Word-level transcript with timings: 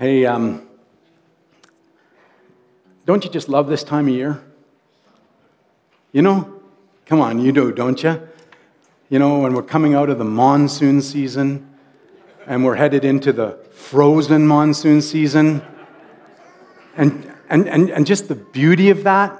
Hey, 0.00 0.24
um, 0.24 0.66
don't 3.04 3.22
you 3.22 3.30
just 3.30 3.50
love 3.50 3.68
this 3.68 3.84
time 3.84 4.08
of 4.08 4.14
year? 4.14 4.42
You 6.12 6.22
know? 6.22 6.62
Come 7.04 7.20
on, 7.20 7.38
you 7.38 7.52
do, 7.52 7.70
don't 7.70 8.02
you? 8.02 8.26
You 9.10 9.18
know, 9.18 9.40
when 9.40 9.52
we're 9.52 9.62
coming 9.62 9.92
out 9.92 10.08
of 10.08 10.16
the 10.16 10.24
monsoon 10.24 11.02
season 11.02 11.68
and 12.46 12.64
we're 12.64 12.76
headed 12.76 13.04
into 13.04 13.30
the 13.30 13.58
frozen 13.72 14.46
monsoon 14.46 15.02
season, 15.02 15.60
and, 16.96 17.30
and, 17.50 17.68
and, 17.68 17.90
and 17.90 18.06
just 18.06 18.28
the 18.28 18.36
beauty 18.36 18.88
of 18.88 19.04
that, 19.04 19.38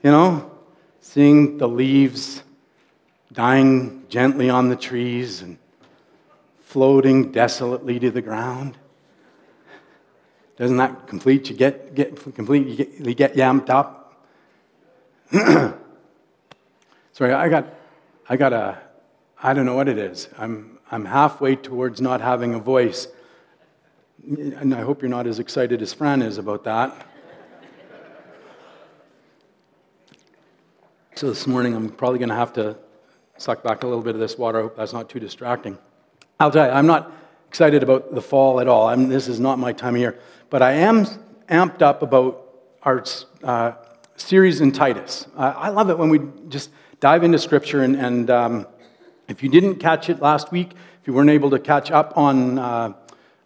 you 0.00 0.12
know, 0.12 0.48
seeing 1.00 1.58
the 1.58 1.66
leaves 1.66 2.44
dying 3.32 4.04
gently 4.08 4.48
on 4.48 4.68
the 4.68 4.76
trees 4.76 5.42
and 5.42 5.58
floating 6.60 7.32
desolately 7.32 7.98
to 7.98 8.12
the 8.12 8.22
ground. 8.22 8.78
Doesn't 10.56 10.78
that 10.78 11.06
complete 11.06 11.50
you 11.50 11.56
get, 11.56 11.94
get 11.94 12.34
completely 12.34 13.14
get 13.14 13.36
yamped 13.36 13.68
up? 13.68 14.24
Sorry, 17.12 17.32
I 17.32 17.48
got 17.48 17.74
I 18.28 18.36
got 18.36 18.52
a 18.52 18.78
I 19.42 19.52
don't 19.52 19.66
know 19.66 19.74
what 19.74 19.88
it 19.88 19.98
is. 19.98 20.28
I'm 20.38 20.78
I'm 20.90 21.04
halfway 21.04 21.56
towards 21.56 22.00
not 22.00 22.20
having 22.20 22.54
a 22.54 22.58
voice. 22.58 23.08
And 24.26 24.74
I 24.74 24.80
hope 24.80 25.02
you're 25.02 25.10
not 25.10 25.26
as 25.26 25.38
excited 25.38 25.82
as 25.82 25.92
Fran 25.92 26.22
is 26.22 26.38
about 26.38 26.64
that. 26.64 27.06
So 31.16 31.28
this 31.28 31.46
morning 31.46 31.74
I'm 31.74 31.90
probably 31.90 32.18
going 32.18 32.28
to 32.28 32.34
have 32.34 32.52
to 32.54 32.76
suck 33.38 33.62
back 33.62 33.84
a 33.84 33.86
little 33.86 34.02
bit 34.02 34.14
of 34.14 34.20
this 34.20 34.36
water. 34.36 34.58
I 34.58 34.62
hope 34.62 34.76
that's 34.76 34.92
not 34.92 35.08
too 35.08 35.20
distracting. 35.20 35.78
I'll 36.38 36.50
tell 36.50 36.66
you, 36.66 36.72
I'm 36.72 36.86
not 36.86 37.12
excited 37.48 37.82
about 37.82 38.14
the 38.14 38.20
fall 38.20 38.60
at 38.60 38.68
all. 38.68 38.88
I'm, 38.88 39.08
this 39.08 39.28
is 39.28 39.40
not 39.40 39.58
my 39.58 39.72
time 39.72 39.94
of 39.94 40.00
year. 40.00 40.18
But 40.48 40.62
I 40.62 40.72
am 40.72 41.06
amped 41.48 41.82
up 41.82 42.02
about 42.02 42.42
our 42.82 43.02
uh, 43.42 43.72
series 44.16 44.60
in 44.60 44.70
Titus. 44.70 45.26
Uh, 45.36 45.52
I 45.56 45.70
love 45.70 45.90
it 45.90 45.98
when 45.98 46.08
we 46.08 46.20
just 46.48 46.70
dive 47.00 47.24
into 47.24 47.38
Scripture. 47.38 47.82
And, 47.82 47.96
and 47.96 48.30
um, 48.30 48.66
if 49.26 49.42
you 49.42 49.48
didn't 49.48 49.76
catch 49.76 50.08
it 50.08 50.20
last 50.20 50.52
week, 50.52 50.70
if 51.00 51.06
you 51.08 51.14
weren't 51.14 51.30
able 51.30 51.50
to 51.50 51.58
catch 51.58 51.90
up 51.90 52.16
on 52.16 52.58
uh, 52.58 52.92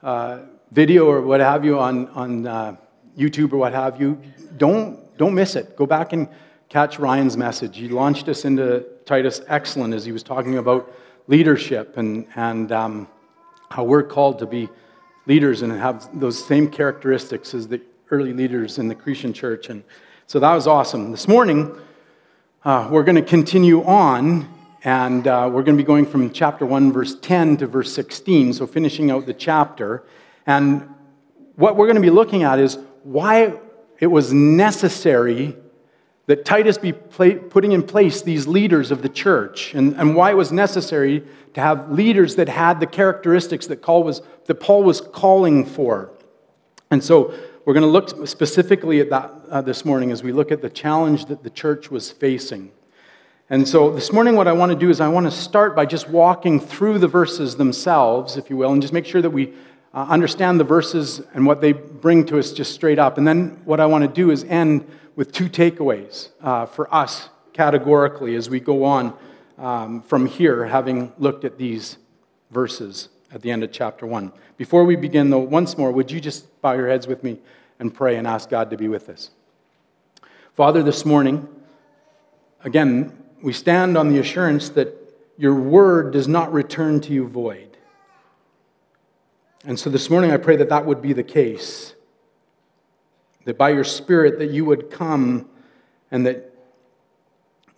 uh 0.02 0.38
video 0.72 1.06
or 1.06 1.20
what 1.22 1.40
have 1.40 1.64
you 1.64 1.80
on, 1.80 2.06
on 2.08 2.46
uh, 2.46 2.76
YouTube 3.18 3.52
or 3.52 3.56
what 3.56 3.72
have 3.72 4.00
you, 4.00 4.20
don't, 4.58 5.16
don't 5.16 5.34
miss 5.34 5.56
it. 5.56 5.76
Go 5.76 5.86
back 5.86 6.12
and 6.12 6.28
catch 6.68 6.98
Ryan's 6.98 7.36
message. 7.36 7.76
He 7.78 7.88
launched 7.88 8.28
us 8.28 8.44
into 8.44 8.84
Titus 9.06 9.40
excellent 9.48 9.94
as 9.94 10.04
he 10.04 10.12
was 10.12 10.22
talking 10.22 10.58
about 10.58 10.94
leadership 11.26 11.96
and, 11.96 12.26
and 12.36 12.70
um, 12.70 13.08
how 13.70 13.84
we're 13.84 14.02
called 14.02 14.38
to 14.40 14.46
be 14.46 14.68
leaders 15.30 15.62
and 15.62 15.70
have 15.70 16.08
those 16.18 16.44
same 16.44 16.68
characteristics 16.68 17.54
as 17.54 17.68
the 17.68 17.80
early 18.10 18.32
leaders 18.32 18.78
in 18.80 18.88
the 18.88 18.94
Cretan 18.96 19.32
church. 19.32 19.70
And 19.70 19.84
so 20.26 20.40
that 20.40 20.52
was 20.52 20.66
awesome. 20.66 21.12
This 21.12 21.28
morning, 21.28 21.70
uh, 22.64 22.88
we're 22.90 23.04
going 23.04 23.14
to 23.14 23.22
continue 23.22 23.84
on, 23.84 24.52
and 24.82 25.28
uh, 25.28 25.48
we're 25.52 25.62
going 25.62 25.76
to 25.76 25.82
be 25.84 25.86
going 25.86 26.04
from 26.04 26.32
chapter 26.32 26.66
1, 26.66 26.92
verse 26.92 27.14
10 27.14 27.58
to 27.58 27.68
verse 27.68 27.92
16, 27.92 28.54
so 28.54 28.66
finishing 28.66 29.12
out 29.12 29.24
the 29.24 29.32
chapter. 29.32 30.02
And 30.46 30.92
what 31.54 31.76
we're 31.76 31.86
going 31.86 32.02
to 32.02 32.02
be 32.02 32.10
looking 32.10 32.42
at 32.42 32.58
is 32.58 32.76
why 33.04 33.54
it 34.00 34.08
was 34.08 34.32
necessary 34.32 35.56
that 36.26 36.44
Titus 36.44 36.78
be 36.78 36.92
putting 36.92 37.72
in 37.72 37.82
place 37.82 38.22
these 38.22 38.46
leaders 38.46 38.90
of 38.90 39.02
the 39.02 39.08
church 39.08 39.74
and, 39.74 39.94
and 39.96 40.14
why 40.14 40.30
it 40.30 40.36
was 40.36 40.52
necessary 40.52 41.24
to 41.54 41.60
have 41.60 41.90
leaders 41.90 42.36
that 42.36 42.48
had 42.48 42.78
the 42.78 42.86
characteristics 42.86 43.66
that, 43.66 43.82
Paul 43.82 44.04
was, 44.04 44.22
that 44.46 44.56
Paul 44.56 44.84
was 44.84 45.00
calling 45.00 45.64
for. 45.64 46.12
And 46.90 47.02
so 47.02 47.34
we're 47.64 47.74
going 47.74 47.82
to 47.82 47.88
look 47.88 48.26
specifically 48.28 49.00
at 49.00 49.10
that 49.10 49.32
uh, 49.50 49.60
this 49.60 49.84
morning 49.84 50.12
as 50.12 50.22
we 50.22 50.32
look 50.32 50.52
at 50.52 50.62
the 50.62 50.70
challenge 50.70 51.26
that 51.26 51.42
the 51.42 51.50
church 51.50 51.90
was 51.90 52.10
facing. 52.10 52.70
And 53.48 53.66
so 53.66 53.90
this 53.90 54.12
morning, 54.12 54.36
what 54.36 54.46
I 54.46 54.52
want 54.52 54.70
to 54.70 54.78
do 54.78 54.90
is 54.90 55.00
I 55.00 55.08
want 55.08 55.26
to 55.26 55.32
start 55.32 55.74
by 55.74 55.84
just 55.84 56.08
walking 56.08 56.60
through 56.60 57.00
the 57.00 57.08
verses 57.08 57.56
themselves, 57.56 58.36
if 58.36 58.48
you 58.48 58.56
will, 58.56 58.72
and 58.72 58.80
just 58.80 58.94
make 58.94 59.04
sure 59.04 59.20
that 59.20 59.30
we 59.30 59.52
uh, 59.92 60.06
understand 60.08 60.60
the 60.60 60.64
verses 60.64 61.20
and 61.34 61.44
what 61.44 61.60
they 61.60 61.72
bring 61.72 62.24
to 62.26 62.38
us 62.38 62.52
just 62.52 62.72
straight 62.72 62.98
up. 62.98 63.18
And 63.18 63.26
then 63.26 63.60
what 63.64 63.80
I 63.80 63.86
want 63.86 64.02
to 64.02 64.08
do 64.08 64.30
is 64.30 64.44
end 64.44 64.88
with 65.16 65.32
two 65.32 65.48
takeaways 65.48 66.28
uh, 66.40 66.66
for 66.66 66.92
us 66.94 67.28
categorically 67.52 68.36
as 68.36 68.48
we 68.48 68.60
go 68.60 68.84
on 68.84 69.12
um, 69.58 70.02
from 70.02 70.26
here, 70.26 70.64
having 70.64 71.12
looked 71.18 71.44
at 71.44 71.58
these 71.58 71.98
verses 72.50 73.08
at 73.32 73.42
the 73.42 73.50
end 73.50 73.62
of 73.62 73.72
chapter 73.72 74.06
1. 74.06 74.32
Before 74.56 74.84
we 74.84 74.96
begin, 74.96 75.30
though, 75.30 75.38
once 75.38 75.76
more, 75.76 75.92
would 75.92 76.10
you 76.10 76.20
just 76.20 76.60
bow 76.62 76.72
your 76.72 76.88
heads 76.88 77.06
with 77.06 77.22
me 77.22 77.38
and 77.78 77.92
pray 77.92 78.16
and 78.16 78.26
ask 78.26 78.48
God 78.48 78.70
to 78.70 78.76
be 78.76 78.88
with 78.88 79.08
us? 79.08 79.30
Father, 80.54 80.82
this 80.82 81.04
morning, 81.04 81.48
again, 82.64 83.16
we 83.42 83.52
stand 83.52 83.96
on 83.96 84.10
the 84.10 84.18
assurance 84.18 84.68
that 84.70 84.96
your 85.38 85.54
word 85.54 86.12
does 86.12 86.28
not 86.28 86.52
return 86.52 87.00
to 87.00 87.12
you 87.12 87.26
void. 87.26 87.69
And 89.64 89.78
so 89.78 89.90
this 89.90 90.08
morning, 90.08 90.30
I 90.30 90.38
pray 90.38 90.56
that 90.56 90.70
that 90.70 90.86
would 90.86 91.02
be 91.02 91.12
the 91.12 91.22
case 91.22 91.94
that 93.44 93.56
by 93.58 93.70
your 93.70 93.84
Spirit 93.84 94.38
that 94.38 94.50
you 94.50 94.64
would 94.64 94.90
come 94.90 95.48
and 96.10 96.26
that 96.26 96.54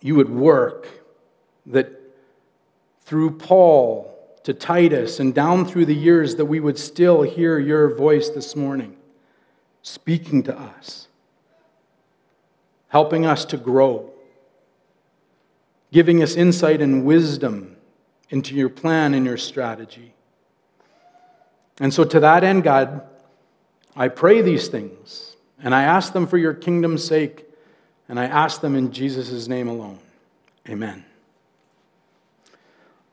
you 0.01 0.15
would 0.15 0.29
work, 0.29 0.87
that 1.65 1.89
through 3.01 3.37
Paul 3.37 4.09
to 4.43 4.53
Titus 4.53 5.19
and 5.19 5.33
down 5.33 5.65
through 5.65 5.85
the 5.85 5.95
years 5.95 6.35
that 6.35 6.45
we 6.45 6.59
would 6.59 6.77
still 6.77 7.21
hear 7.21 7.59
your 7.59 7.95
voice 7.95 8.29
this 8.29 8.55
morning 8.55 8.97
speaking 9.81 10.43
to 10.43 10.57
us, 10.57 11.07
helping 12.89 13.25
us 13.25 13.45
to 13.45 13.57
grow, 13.57 14.09
giving 15.91 16.23
us 16.23 16.35
insight 16.35 16.81
and 16.81 17.05
wisdom 17.05 17.75
into 18.29 18.55
your 18.55 18.69
plan 18.69 19.13
and 19.13 19.25
your 19.25 19.37
strategy. 19.37 20.13
And 21.79 21.93
so, 21.93 22.03
to 22.03 22.19
that 22.19 22.43
end, 22.43 22.63
God, 22.63 23.01
I 23.95 24.07
pray 24.07 24.41
these 24.41 24.67
things 24.67 25.33
and 25.63 25.73
I 25.73 25.83
ask 25.83 26.13
them 26.13 26.27
for 26.27 26.37
your 26.37 26.53
kingdom's 26.53 27.03
sake, 27.03 27.45
and 28.09 28.19
I 28.19 28.25
ask 28.25 28.59
them 28.59 28.75
in 28.75 28.91
Jesus' 28.91 29.47
name 29.47 29.69
alone. 29.69 29.97
Amen. 30.67 31.05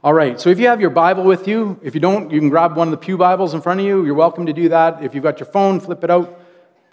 All 0.03 0.13
right, 0.13 0.41
so 0.41 0.51
if 0.51 0.59
you 0.59 0.67
have 0.67 0.81
your 0.81 0.91
Bible 0.91 1.25
with 1.25 1.47
you, 1.47 1.79
if 1.83 1.95
you 1.95 2.01
don't, 2.01 2.31
you 2.31 2.41
can 2.41 2.49
grab 2.49 2.77
one 2.77 2.89
of 2.89 2.91
the 2.91 2.97
Pew 2.97 3.17
Bibles 3.17 3.55
in 3.55 3.61
front 3.61 3.81
of 3.81 3.87
you. 3.87 4.05
You're 4.05 4.15
welcome 4.15 4.47
to 4.47 4.53
do 4.53 4.69
that. 4.71 5.05
If 5.05 5.15
you've 5.15 5.23
got 5.23 5.39
your 5.39 5.47
phone, 5.47 5.79
flip 5.79 6.03
it 6.03 6.11
out, 6.11 6.41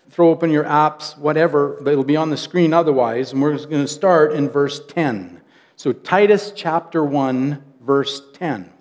throw 0.09 0.29
open 0.29 0.51
your 0.51 0.65
apps, 0.65 1.17
whatever, 1.17 1.77
it'll 1.87 2.03
be 2.03 2.17
on 2.17 2.29
the 2.29 2.37
screen 2.37 2.73
otherwise. 2.73 3.31
And 3.31 3.41
we're 3.41 3.57
going 3.57 3.83
to 3.83 3.87
start 3.87 4.33
in 4.33 4.49
verse 4.49 4.85
10. 4.87 5.41
So, 5.75 5.91
Titus 5.91 6.51
chapter 6.55 7.03
1, 7.03 7.63
verse 7.81 8.21
10. 8.33 8.71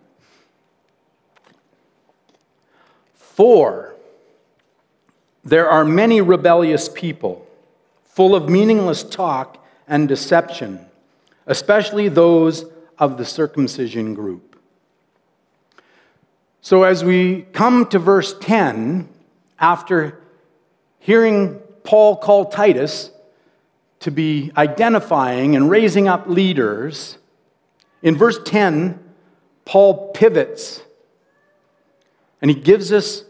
For 3.37 3.95
there 5.45 5.69
are 5.69 5.85
many 5.85 6.23
rebellious 6.23 6.89
people, 6.89 7.47
full 8.03 8.35
of 8.35 8.49
meaningless 8.49 9.03
talk 9.03 9.63
and 9.87 10.09
deception, 10.09 10.87
especially 11.47 12.09
those 12.09 12.65
of 12.99 13.19
the 13.19 13.27
circumcision 13.27 14.15
group. 14.15 14.59
So, 16.63 16.85
as 16.85 17.05
we 17.05 17.43
come 17.53 17.85
to 17.89 17.99
verse 17.99 18.35
10, 18.41 19.07
after 19.61 20.19
hearing 20.99 21.57
Paul 21.85 22.17
call 22.17 22.47
Titus 22.47 23.11
to 24.01 24.11
be 24.11 24.51
identifying 24.57 25.55
and 25.57 25.69
raising 25.69 26.09
up 26.09 26.27
leaders, 26.27 27.19
in 28.01 28.17
verse 28.17 28.39
10, 28.47 28.99
Paul 29.67 30.11
pivots 30.15 30.81
and 32.47 32.55
he 32.55 32.63
gives 32.63 32.93
us 32.93 33.25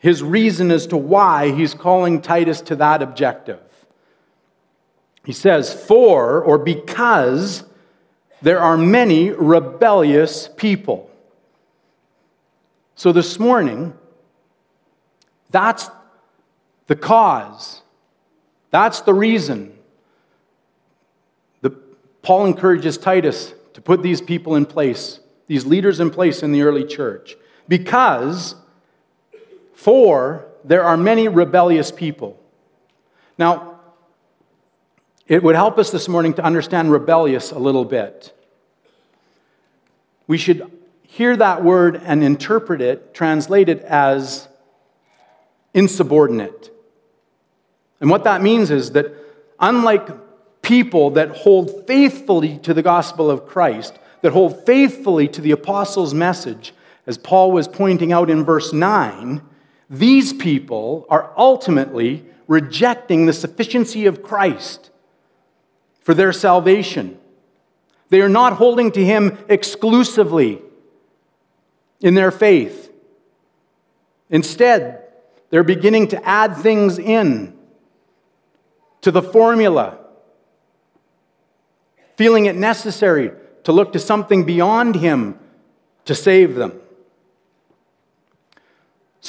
his 0.00 0.22
reason 0.22 0.70
as 0.70 0.86
to 0.88 0.96
why 0.98 1.50
he's 1.50 1.72
calling 1.72 2.20
Titus 2.20 2.60
to 2.60 2.76
that 2.76 3.00
objective. 3.00 3.58
He 5.24 5.32
says, 5.32 5.72
For 5.72 6.42
or 6.42 6.58
because 6.58 7.64
there 8.42 8.60
are 8.60 8.76
many 8.76 9.30
rebellious 9.30 10.50
people. 10.58 11.10
So 12.96 13.12
this 13.12 13.38
morning, 13.38 13.94
that's 15.48 15.88
the 16.86 16.96
cause. 16.96 17.80
That's 18.70 19.00
the 19.00 19.14
reason 19.14 19.72
that 21.62 21.72
Paul 22.20 22.44
encourages 22.44 22.98
Titus 22.98 23.54
to 23.72 23.80
put 23.80 24.02
these 24.02 24.20
people 24.20 24.56
in 24.56 24.66
place, 24.66 25.18
these 25.46 25.64
leaders 25.64 25.98
in 25.98 26.10
place 26.10 26.42
in 26.42 26.52
the 26.52 26.60
early 26.60 26.84
church. 26.84 27.38
Because 27.68 28.54
for 29.74 30.46
there 30.64 30.84
are 30.84 30.96
many 30.96 31.28
rebellious 31.28 31.90
people. 31.90 32.38
Now, 33.38 33.80
it 35.26 35.42
would 35.42 35.54
help 35.54 35.78
us 35.78 35.90
this 35.90 36.08
morning 36.08 36.34
to 36.34 36.42
understand 36.42 36.90
rebellious 36.90 37.52
a 37.52 37.58
little 37.58 37.84
bit. 37.84 38.36
We 40.26 40.38
should 40.38 40.70
hear 41.02 41.36
that 41.36 41.64
word 41.64 42.00
and 42.04 42.22
interpret 42.22 42.80
it, 42.80 43.14
translate 43.14 43.68
it 43.68 43.80
as 43.82 44.48
insubordinate. 45.72 46.70
And 48.00 48.10
what 48.10 48.24
that 48.24 48.42
means 48.42 48.70
is 48.70 48.92
that 48.92 49.14
unlike 49.58 50.08
people 50.62 51.10
that 51.10 51.30
hold 51.30 51.86
faithfully 51.86 52.58
to 52.58 52.74
the 52.74 52.82
gospel 52.82 53.30
of 53.30 53.46
Christ, 53.46 53.98
that 54.22 54.32
hold 54.32 54.66
faithfully 54.66 55.28
to 55.28 55.40
the 55.40 55.52
apostles' 55.52 56.12
message, 56.14 56.74
as 57.10 57.18
Paul 57.18 57.50
was 57.50 57.66
pointing 57.66 58.12
out 58.12 58.30
in 58.30 58.44
verse 58.44 58.72
9, 58.72 59.42
these 59.90 60.32
people 60.32 61.06
are 61.10 61.32
ultimately 61.36 62.24
rejecting 62.46 63.26
the 63.26 63.32
sufficiency 63.32 64.06
of 64.06 64.22
Christ 64.22 64.90
for 66.02 66.14
their 66.14 66.32
salvation. 66.32 67.18
They 68.10 68.20
are 68.20 68.28
not 68.28 68.52
holding 68.52 68.92
to 68.92 69.04
Him 69.04 69.36
exclusively 69.48 70.62
in 72.00 72.14
their 72.14 72.30
faith. 72.30 72.92
Instead, 74.28 75.02
they're 75.50 75.64
beginning 75.64 76.06
to 76.08 76.24
add 76.24 76.56
things 76.56 76.96
in 76.96 77.58
to 79.00 79.10
the 79.10 79.20
formula, 79.20 79.98
feeling 82.14 82.46
it 82.46 82.54
necessary 82.54 83.32
to 83.64 83.72
look 83.72 83.94
to 83.94 83.98
something 83.98 84.44
beyond 84.44 84.94
Him 84.94 85.40
to 86.04 86.14
save 86.14 86.54
them. 86.54 86.80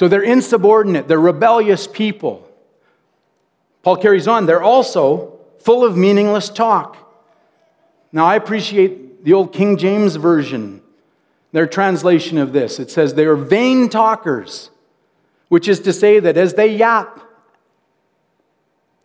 So 0.01 0.07
they're 0.07 0.23
insubordinate, 0.23 1.07
they're 1.07 1.19
rebellious 1.19 1.85
people. 1.85 2.49
Paul 3.83 3.97
carries 3.97 4.27
on, 4.27 4.47
they're 4.47 4.63
also 4.63 5.39
full 5.59 5.85
of 5.85 5.95
meaningless 5.95 6.49
talk. 6.49 6.97
Now, 8.11 8.25
I 8.25 8.33
appreciate 8.33 9.23
the 9.23 9.33
old 9.33 9.53
King 9.53 9.77
James 9.77 10.15
Version, 10.15 10.81
their 11.51 11.67
translation 11.67 12.39
of 12.39 12.51
this. 12.51 12.79
It 12.79 12.89
says 12.89 13.13
they 13.13 13.25
are 13.25 13.35
vain 13.35 13.89
talkers, 13.89 14.71
which 15.49 15.67
is 15.67 15.79
to 15.81 15.93
say 15.93 16.19
that 16.19 16.35
as 16.35 16.55
they 16.55 16.75
yap, 16.75 17.19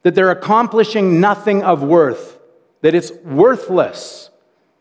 that 0.03 0.15
they're 0.15 0.31
accomplishing 0.31 1.21
nothing 1.21 1.63
of 1.63 1.83
worth, 1.83 2.39
that 2.81 2.95
it's 2.95 3.13
worthless. 3.23 4.31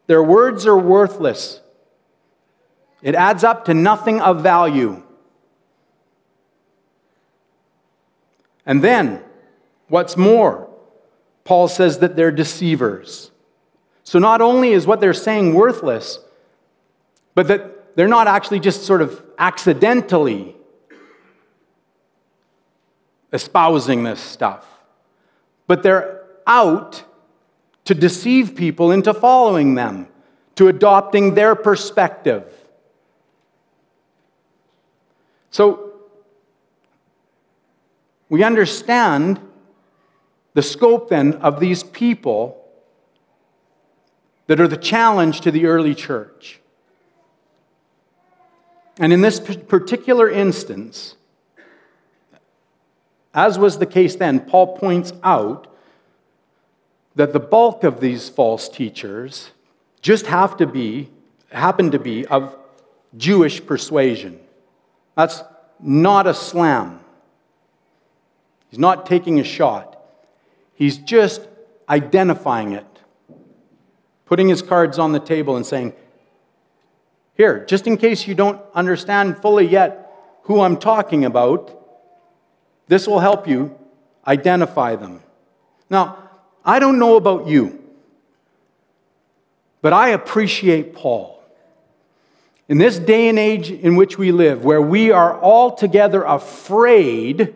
Their 0.07 0.23
words 0.23 0.65
are 0.65 0.77
worthless. 0.77 1.59
It 3.01 3.15
adds 3.15 3.43
up 3.43 3.65
to 3.65 3.73
nothing 3.73 4.21
of 4.21 4.41
value. 4.41 5.01
And 8.65 8.83
then, 8.83 9.23
what's 9.87 10.17
more, 10.17 10.69
Paul 11.43 11.67
says 11.67 11.99
that 11.99 12.15
they're 12.15 12.31
deceivers. 12.31 13.31
So 14.03 14.19
not 14.19 14.41
only 14.41 14.71
is 14.71 14.87
what 14.87 14.99
they're 14.99 15.13
saying 15.13 15.53
worthless, 15.53 16.19
but 17.35 17.47
that 17.47 17.95
they're 17.95 18.07
not 18.07 18.27
actually 18.27 18.59
just 18.59 18.83
sort 18.83 19.01
of 19.01 19.23
accidentally 19.37 20.55
espousing 23.31 24.03
this 24.03 24.19
stuff, 24.19 24.65
but 25.67 25.83
they're 25.83 26.23
out 26.47 27.03
to 27.85 27.93
deceive 27.93 28.55
people 28.55 28.91
into 28.91 29.13
following 29.13 29.75
them, 29.75 30.07
to 30.55 30.67
adopting 30.67 31.35
their 31.35 31.53
perspective. 31.55 32.51
So 35.51 35.84
we 38.35 38.43
understand 38.43 39.39
the 40.55 40.61
scope 40.61 41.07
then 41.07 41.35
of 41.35 41.61
these 41.61 41.83
people 41.83 42.61
that 44.47 44.59
are 44.59 44.67
the 44.67 44.75
challenge 44.75 45.39
to 45.39 45.51
the 45.51 45.67
early 45.67 45.95
church. 45.95 46.59
And 48.99 49.13
in 49.13 49.21
this 49.21 49.39
particular 49.39 50.29
instance, 50.29 51.15
as 53.33 53.57
was 53.57 53.77
the 53.77 53.85
case 53.85 54.17
then, 54.17 54.41
Paul 54.41 54.75
points 54.75 55.13
out 55.23 55.73
that 57.15 57.31
the 57.31 57.39
bulk 57.39 57.85
of 57.85 58.01
these 58.01 58.27
false 58.27 58.67
teachers 58.67 59.51
just 60.01 60.25
have 60.25 60.57
to 60.57 60.67
be, 60.67 61.09
happen 61.51 61.89
to 61.91 61.99
be 61.99 62.27
of 62.27 62.53
Jewish 63.15 63.65
persuasion. 63.65 64.41
That's 65.15 65.41
not 65.79 66.27
a 66.27 66.33
slam. 66.33 66.99
He's 68.75 68.79
not 68.81 69.05
taking 69.05 69.39
a 69.39 69.43
shot. 69.45 69.97
He's 70.73 70.97
just 70.97 71.47
identifying 71.87 72.73
it, 72.73 72.85
putting 74.25 74.49
his 74.49 74.61
cards 74.61 74.99
on 74.99 75.13
the 75.13 75.19
table 75.21 75.55
and 75.55 75.65
saying, 75.65 75.93
Here, 77.35 77.63
just 77.63 77.87
in 77.87 77.95
case 77.95 78.27
you 78.27 78.35
don't 78.35 78.61
understand 78.73 79.37
fully 79.37 79.65
yet 79.65 80.11
who 80.41 80.59
I'm 80.59 80.75
talking 80.75 81.23
about, 81.23 81.71
this 82.89 83.07
will 83.07 83.21
help 83.21 83.47
you 83.47 83.73
identify 84.27 84.97
them. 84.97 85.21
Now, 85.89 86.17
I 86.65 86.79
don't 86.79 86.99
know 86.99 87.15
about 87.15 87.47
you, 87.47 87.81
but 89.81 89.93
I 89.93 90.09
appreciate 90.09 90.93
Paul. 90.93 91.41
In 92.67 92.77
this 92.77 92.99
day 92.99 93.29
and 93.29 93.39
age 93.39 93.71
in 93.71 93.95
which 93.95 94.17
we 94.17 94.33
live, 94.33 94.65
where 94.65 94.81
we 94.81 95.11
are 95.11 95.41
altogether 95.41 96.23
afraid 96.23 97.55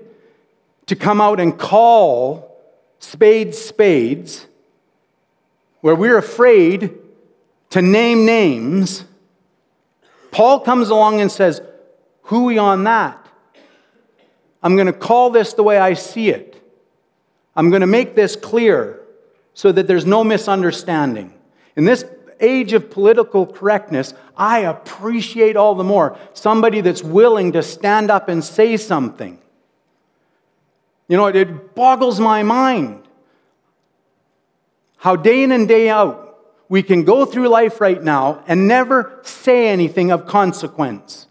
to 0.89 0.96
come 0.96 1.22
out 1.22 1.39
and 1.39 1.55
call 1.55 2.60
spades 2.98 3.60
spades, 3.60 4.48
where 5.81 5.93
we're 5.93 6.17
afraid 6.17 6.98
to 7.69 7.79
name 7.79 8.25
names, 8.25 9.05
Paul 10.31 10.62
comes 10.62 10.89
along 10.89 11.22
and 11.22 11.31
says, 11.31 11.62
Who 12.24 12.58
on 12.58 12.86
that? 12.86 13.24
I'm 14.63 14.75
going 14.75 14.88
to 14.88 14.93
call 14.93 15.29
this 15.29 15.53
the 15.53 15.62
way 15.62 15.77
I 15.77 15.93
see 15.93 16.29
it. 16.29 16.60
I'm 17.55 17.69
going 17.69 17.81
to 17.81 17.88
make 17.88 18.15
this 18.15 18.36
clear 18.36 19.00
so 19.53 19.72
that 19.72 19.86
there's 19.86 20.08
no 20.08 20.24
misunderstanding. 20.24 21.36
In 21.75 21.86
this 21.86 22.03
age 22.39 22.74
of 22.74 22.89
political 22.89 23.46
correctness, 23.46 24.15
I 24.36 24.62
appreciate 24.62 25.55
all 25.55 25.75
the 25.75 25.84
more 25.84 26.17
somebody 26.34 26.81
that's 26.81 27.03
willing 27.03 27.51
to 27.51 27.62
stand 27.62 28.10
up 28.10 28.27
and 28.27 28.43
say 28.43 28.75
something. 28.75 29.39
You 31.10 31.18
know, 31.18 31.25
it 31.25 31.75
boggles 31.75 32.20
my 32.20 32.44
mind 32.44 33.04
how 34.98 35.16
day 35.16 35.44
in 35.44 35.51
and 35.51 35.68
day 35.68 35.89
out 35.89 36.30
we 36.70 36.84
can 36.84 37.04
go 37.04 37.25
through 37.25 37.48
life 37.48 37.82
right 37.82 38.01
now 38.01 38.44
and 38.48 38.68
never 38.68 39.20
say 39.24 39.70
anything 39.70 40.12
of 40.12 40.28
consequence. 40.28 41.25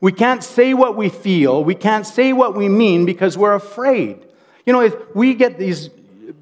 We 0.00 0.12
can't 0.12 0.44
say 0.44 0.74
what 0.74 0.96
we 0.96 1.08
feel, 1.08 1.64
we 1.64 1.74
can't 1.74 2.06
say 2.06 2.32
what 2.32 2.54
we 2.54 2.68
mean 2.68 3.06
because 3.06 3.38
we're 3.38 3.54
afraid. 3.54 4.24
You 4.66 4.72
know, 4.72 4.80
if 4.80 4.94
we 5.14 5.34
get 5.34 5.58
these 5.58 5.88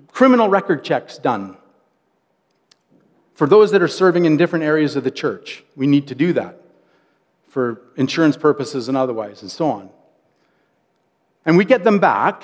criminal 0.09 0.49
record 0.49 0.83
checks 0.83 1.19
done 1.19 1.57
for 3.35 3.47
those 3.47 3.71
that 3.71 3.83
are 3.83 3.89
serving 3.89 4.25
in 4.25 4.37
different 4.37 4.65
areas 4.65 4.97
of 4.97 5.05
the 5.05 5.11
church, 5.11 5.63
we 5.77 5.87
need 5.87 6.09
to 6.09 6.15
do 6.15 6.33
that 6.33 6.61
for 7.49 7.81
insurance 7.97 8.37
purposes 8.37 8.89
and 8.89 8.97
otherwise, 8.97 9.43
and 9.43 9.51
so 9.51 9.71
on. 9.71 9.91
And 11.47 11.57
we 11.57 11.65
get 11.65 11.85
them 11.85 12.01
back, 12.01 12.43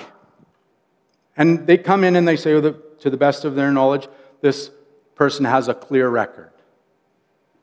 and 1.37 1.65
they 1.65 1.77
come 1.77 2.03
in 2.03 2.15
and 2.15 2.27
they 2.27 2.35
say, 2.35 2.53
oh, 2.53 2.71
to 2.71 3.09
the 3.09 3.17
best 3.17 3.45
of 3.45 3.55
their 3.55 3.71
knowledge, 3.71 4.07
this 4.41 4.69
person 5.15 5.45
has 5.45 5.67
a 5.67 5.73
clear 5.73 6.09
record. 6.09 6.51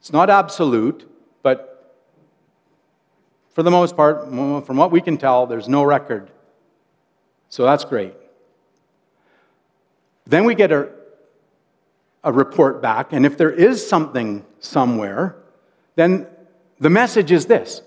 It's 0.01 0.13
not 0.13 0.31
absolute, 0.31 1.09
but 1.43 1.97
for 3.51 3.63
the 3.63 3.71
most 3.71 3.97
part, 3.97 4.29
from 4.29 4.77
what 4.77 4.91
we 4.91 5.01
can 5.01 5.19
tell, 5.19 5.47
there's 5.47 5.69
no 5.69 5.83
record. 5.83 6.31
So 7.49 7.65
that's 7.65 7.85
great. 7.85 8.15
Then 10.27 10.45
we 10.45 10.55
get 10.55 10.71
a, 10.71 10.91
a 12.23 12.33
report 12.33 12.83
back, 12.83 13.13
and 13.13 13.25
if 13.25 13.39
there 13.39 13.51
is 13.51 13.87
something 13.87 14.45
somewhere, 14.61 15.37
then 15.97 16.27
the 16.79 16.91
message 16.91 17.33
is 17.33 17.47
this 17.47 17.83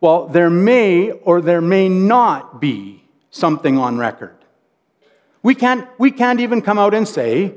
well, 0.00 0.26
there 0.26 0.50
may 0.50 1.10
or 1.10 1.40
there 1.40 1.62
may 1.62 1.88
not 1.88 2.60
be 2.60 3.02
something 3.30 3.78
on 3.78 3.96
record. 3.96 4.36
We 5.46 5.54
can't, 5.54 5.88
we 5.96 6.10
can't 6.10 6.40
even 6.40 6.60
come 6.60 6.76
out 6.76 6.92
and 6.92 7.06
say 7.06 7.54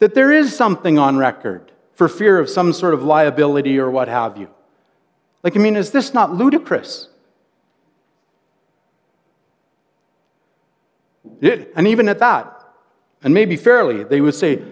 that 0.00 0.14
there 0.14 0.30
is 0.30 0.54
something 0.54 0.98
on 0.98 1.16
record 1.16 1.72
for 1.94 2.06
fear 2.06 2.38
of 2.38 2.50
some 2.50 2.74
sort 2.74 2.92
of 2.92 3.04
liability 3.04 3.78
or 3.78 3.90
what 3.90 4.08
have 4.08 4.36
you. 4.36 4.50
Like, 5.42 5.56
I 5.56 5.58
mean, 5.58 5.74
is 5.74 5.92
this 5.92 6.12
not 6.12 6.34
ludicrous? 6.34 7.08
It, 11.40 11.72
and 11.74 11.88
even 11.88 12.06
at 12.10 12.18
that, 12.18 12.68
and 13.22 13.32
maybe 13.32 13.56
fairly, 13.56 14.04
they 14.04 14.20
would 14.20 14.34
say 14.34 14.62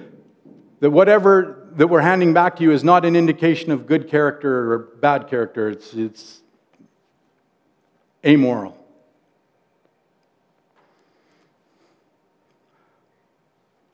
that 0.80 0.90
whatever 0.90 1.66
that 1.76 1.86
we're 1.86 2.02
handing 2.02 2.34
back 2.34 2.56
to 2.56 2.62
you 2.62 2.72
is 2.72 2.84
not 2.84 3.06
an 3.06 3.16
indication 3.16 3.72
of 3.72 3.86
good 3.86 4.06
character 4.06 4.74
or 4.74 4.78
bad 5.00 5.28
character, 5.28 5.70
it's, 5.70 5.94
it's 5.94 6.42
amoral. 8.22 8.79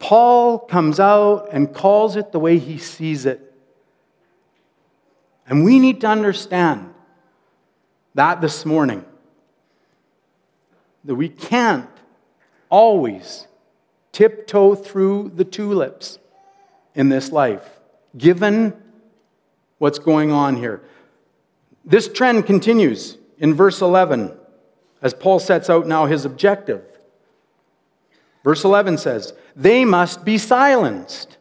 Paul 0.06 0.60
comes 0.60 1.00
out 1.00 1.48
and 1.50 1.74
calls 1.74 2.14
it 2.14 2.30
the 2.30 2.38
way 2.38 2.60
he 2.60 2.78
sees 2.78 3.26
it. 3.26 3.52
And 5.48 5.64
we 5.64 5.80
need 5.80 6.00
to 6.02 6.06
understand 6.06 6.94
that 8.14 8.40
this 8.40 8.64
morning. 8.64 9.04
that 11.02 11.16
we 11.16 11.28
can't 11.28 11.90
always 12.68 13.48
tiptoe 14.12 14.76
through 14.76 15.32
the 15.34 15.44
tulips 15.44 16.20
in 16.94 17.08
this 17.08 17.32
life, 17.32 17.68
given 18.16 18.74
what's 19.78 19.98
going 19.98 20.30
on 20.30 20.56
here. 20.56 20.82
This 21.84 22.06
trend 22.06 22.46
continues 22.46 23.18
in 23.38 23.54
verse 23.54 23.80
11 23.80 24.36
as 25.02 25.14
Paul 25.14 25.40
sets 25.40 25.68
out 25.68 25.88
now 25.88 26.06
his 26.06 26.24
objective. 26.24 26.95
Verse 28.46 28.62
11 28.62 28.98
says, 28.98 29.32
They 29.56 29.84
must 29.84 30.24
be 30.24 30.38
silenced 30.38 31.36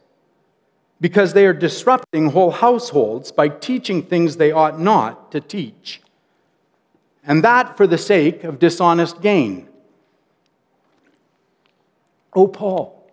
because 1.00 1.34
they 1.34 1.46
are 1.46 1.52
disrupting 1.52 2.30
whole 2.30 2.50
households 2.50 3.30
by 3.30 3.48
teaching 3.48 4.02
things 4.02 4.38
they 4.38 4.50
ought 4.50 4.80
not 4.80 5.30
to 5.30 5.40
teach. 5.40 6.02
And 7.24 7.44
that 7.44 7.76
for 7.76 7.86
the 7.86 7.96
sake 7.96 8.42
of 8.42 8.58
dishonest 8.58 9.22
gain. 9.22 9.68
Oh, 12.34 12.48
Paul, 12.48 13.08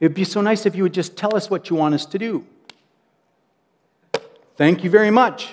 it'd 0.00 0.14
be 0.14 0.24
so 0.24 0.40
nice 0.40 0.64
if 0.64 0.74
you 0.74 0.82
would 0.82 0.94
just 0.94 1.18
tell 1.18 1.36
us 1.36 1.50
what 1.50 1.68
you 1.68 1.76
want 1.76 1.94
us 1.94 2.06
to 2.06 2.18
do. 2.18 2.46
Thank 4.56 4.84
you 4.84 4.88
very 4.88 5.10
much 5.10 5.50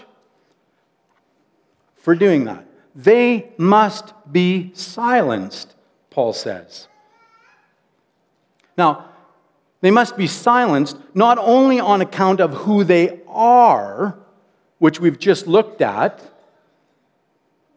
for 1.97 2.15
doing 2.15 2.45
that. 2.45 2.65
They 2.95 3.49
must 3.57 4.13
be 4.31 4.71
silenced, 4.73 5.75
Paul 6.09 6.31
says. 6.31 6.87
Now, 8.77 9.05
they 9.81 9.91
must 9.91 10.17
be 10.17 10.27
silenced 10.27 10.97
not 11.13 11.37
only 11.37 11.79
on 11.79 12.01
account 12.01 12.39
of 12.39 12.53
who 12.53 12.83
they 12.83 13.19
are, 13.27 14.17
which 14.79 14.99
we've 14.99 15.19
just 15.19 15.47
looked 15.47 15.81
at. 15.81 16.21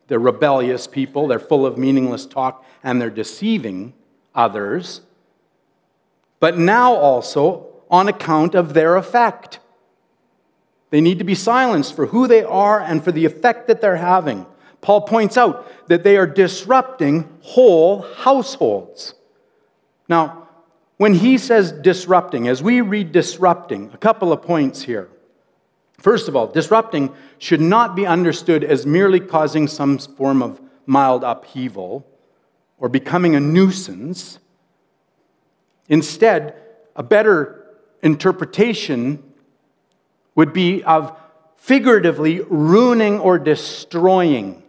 They're 0.09 0.19
rebellious 0.19 0.87
people, 0.87 1.29
they're 1.29 1.39
full 1.39 1.65
of 1.65 1.79
meaningless 1.79 2.27
talk, 2.27 2.65
and 2.83 3.01
they're 3.01 3.11
deceiving 3.11 3.95
others, 4.35 5.03
but 6.41 6.59
now 6.59 6.95
also 6.95 7.67
on 7.91 8.09
account 8.09 8.55
of 8.55 8.75
their 8.75 8.97
effect. 8.97 9.61
They 10.91 11.01
need 11.01 11.19
to 11.19 11.25
be 11.25 11.35
silenced 11.35 11.95
for 11.95 12.07
who 12.07 12.27
they 12.27 12.43
are 12.43 12.81
and 12.81 13.03
for 13.03 13.13
the 13.13 13.25
effect 13.25 13.69
that 13.69 13.81
they're 13.81 13.97
having. 13.97 14.47
Paul 14.81 15.03
points 15.03 15.37
out 15.37 15.89
that 15.89 16.03
they 16.03 16.17
are 16.17 16.27
disrupting 16.27 17.29
whole 17.43 18.03
households. 18.03 19.15
Now, 20.09 20.40
when 21.01 21.15
he 21.15 21.39
says 21.39 21.73
disrupting, 21.73 22.47
as 22.47 22.63
we 22.63 22.83
read 22.83 23.11
disrupting, 23.11 23.91
a 23.95 23.97
couple 23.97 24.35
of 24.35 24.43
points 24.43 24.83
here. 24.83 25.09
First 25.97 26.29
of 26.29 26.37
all, 26.37 26.47
disrupting 26.47 27.11
should 27.39 27.63
not 27.63 27.97
be 27.97 28.07
understood 28.07 28.63
as 28.63 28.85
merely 28.85 29.19
causing 29.19 29.67
some 29.67 29.97
form 29.97 30.43
of 30.43 30.61
mild 30.85 31.25
upheaval 31.25 32.07
or 32.77 32.91
becoming 32.91 33.35
a 33.35 33.41
nuisance. 33.41 34.41
Instead, 35.89 36.55
a 36.95 37.03
better 37.03 37.65
interpretation 38.03 39.23
would 40.35 40.53
be 40.53 40.85
of 40.85 41.19
figuratively 41.57 42.43
ruining 42.43 43.19
or 43.21 43.39
destroying. 43.39 44.63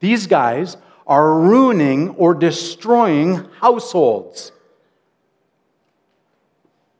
These 0.00 0.26
guys 0.26 0.76
are 1.06 1.38
ruining 1.38 2.08
or 2.16 2.34
destroying 2.34 3.48
households. 3.60 4.50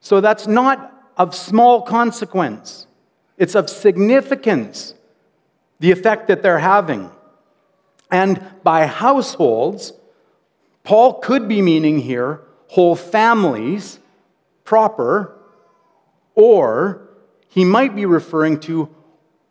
So 0.06 0.20
that's 0.20 0.46
not 0.46 1.10
of 1.16 1.34
small 1.34 1.82
consequence, 1.82 2.86
it's 3.38 3.56
of 3.56 3.68
significance, 3.68 4.94
the 5.80 5.90
effect 5.90 6.28
that 6.28 6.44
they're 6.44 6.60
having. 6.60 7.10
And 8.08 8.40
by 8.62 8.86
households, 8.86 9.92
Paul 10.84 11.14
could 11.14 11.48
be 11.48 11.60
meaning 11.60 11.98
here 11.98 12.40
whole 12.68 12.94
families 12.94 13.98
proper, 14.62 15.36
or 16.36 17.08
he 17.48 17.64
might 17.64 17.96
be 17.96 18.06
referring 18.06 18.60
to 18.60 18.88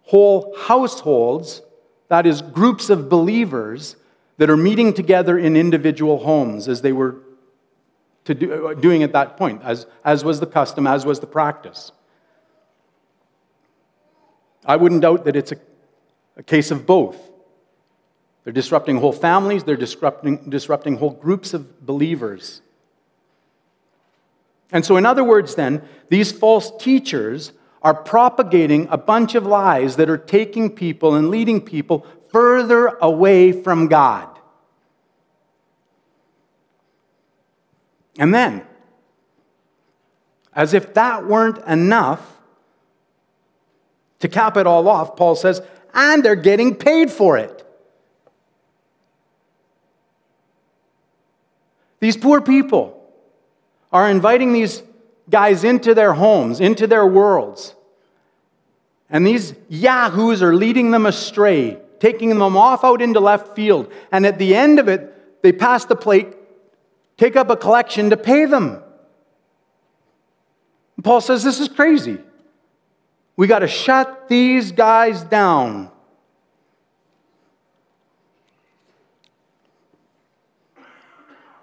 whole 0.03 0.55
households, 0.57 1.63
that 2.07 2.25
is, 2.25 2.41
groups 2.41 2.89
of 2.89 3.09
believers 3.09 3.97
that 4.37 4.49
are 4.49 4.55
meeting 4.55 4.93
together 4.93 5.37
in 5.37 5.57
individual 5.57 6.19
homes 6.19 6.69
as 6.69 6.81
they 6.81 6.93
were 6.93 7.17
to 8.25 8.33
do, 8.33 8.67
uh, 8.67 8.73
doing 8.73 9.03
at 9.03 9.13
that 9.13 9.37
point, 9.37 9.61
as, 9.63 9.85
as 10.03 10.23
was 10.23 10.39
the 10.39 10.47
custom, 10.47 10.85
as 10.85 11.05
was 11.05 11.19
the 11.19 11.27
practice. 11.27 11.91
I 14.65 14.75
wouldn't 14.75 15.01
doubt 15.01 15.25
that 15.25 15.35
it's 15.35 15.51
a, 15.51 15.57
a 16.35 16.43
case 16.43 16.71
of 16.71 16.85
both. 16.85 17.17
They're 18.43 18.53
disrupting 18.53 18.97
whole 18.97 19.13
families, 19.13 19.63
they're 19.63 19.75
disrupting, 19.75 20.49
disrupting 20.49 20.97
whole 20.97 21.11
groups 21.11 21.53
of 21.53 21.85
believers. 21.85 22.61
And 24.71 24.83
so, 24.83 24.97
in 24.97 25.05
other 25.05 25.23
words, 25.23 25.55
then, 25.55 25.83
these 26.09 26.31
false 26.31 26.71
teachers 26.77 27.53
are 27.81 27.93
propagating 27.93 28.87
a 28.89 28.97
bunch 28.97 29.35
of 29.35 29.45
lies 29.45 29.95
that 29.97 30.09
are 30.09 30.17
taking 30.17 30.71
people 30.71 31.15
and 31.15 31.29
leading 31.29 31.61
people 31.61 32.05
further 32.31 32.87
away 33.01 33.51
from 33.51 33.87
God. 33.87 34.34
And 38.17 38.33
then, 38.33 38.65
as 40.53 40.73
if 40.73 40.93
that 40.93 41.25
weren't 41.25 41.57
enough, 41.65 42.35
to 44.19 44.29
cap 44.29 44.57
it 44.57 44.65
all 44.65 44.87
off, 44.87 45.15
Paul 45.15 45.35
says, 45.35 45.61
and 45.93 46.23
they're 46.23 46.35
getting 46.35 46.75
paid 46.75 47.11
for 47.11 47.37
it. 47.37 47.61
These 51.99 52.17
poor 52.17 52.41
people 52.41 53.01
are 53.91 54.09
inviting 54.09 54.53
these 54.53 54.83
guys 55.29 55.63
into 55.63 55.93
their 55.93 56.13
homes, 56.13 56.59
into 56.59 56.87
their 56.87 57.05
worlds. 57.05 57.73
And 59.09 59.25
these 59.25 59.53
yahoos 59.69 60.41
are 60.41 60.53
leading 60.53 60.91
them 60.91 61.05
astray, 61.05 61.77
taking 61.99 62.29
them 62.29 62.57
off 62.57 62.83
out 62.83 63.01
into 63.01 63.19
left 63.19 63.55
field. 63.55 63.91
And 64.11 64.25
at 64.25 64.37
the 64.37 64.55
end 64.55 64.79
of 64.79 64.87
it, 64.87 65.41
they 65.41 65.51
pass 65.51 65.85
the 65.85 65.95
plate, 65.95 66.35
take 67.17 67.35
up 67.35 67.49
a 67.49 67.55
collection 67.55 68.09
to 68.09 68.17
pay 68.17 68.45
them. 68.45 68.81
And 70.95 71.03
Paul 71.03 71.21
says 71.21 71.43
this 71.43 71.59
is 71.59 71.67
crazy. 71.67 72.19
We 73.35 73.47
got 73.47 73.59
to 73.59 73.67
shut 73.67 74.29
these 74.29 74.71
guys 74.71 75.23
down. 75.23 75.91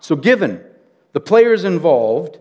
So, 0.01 0.17
given 0.17 0.63
the 1.13 1.21
players 1.21 1.65
involved, 1.65 2.39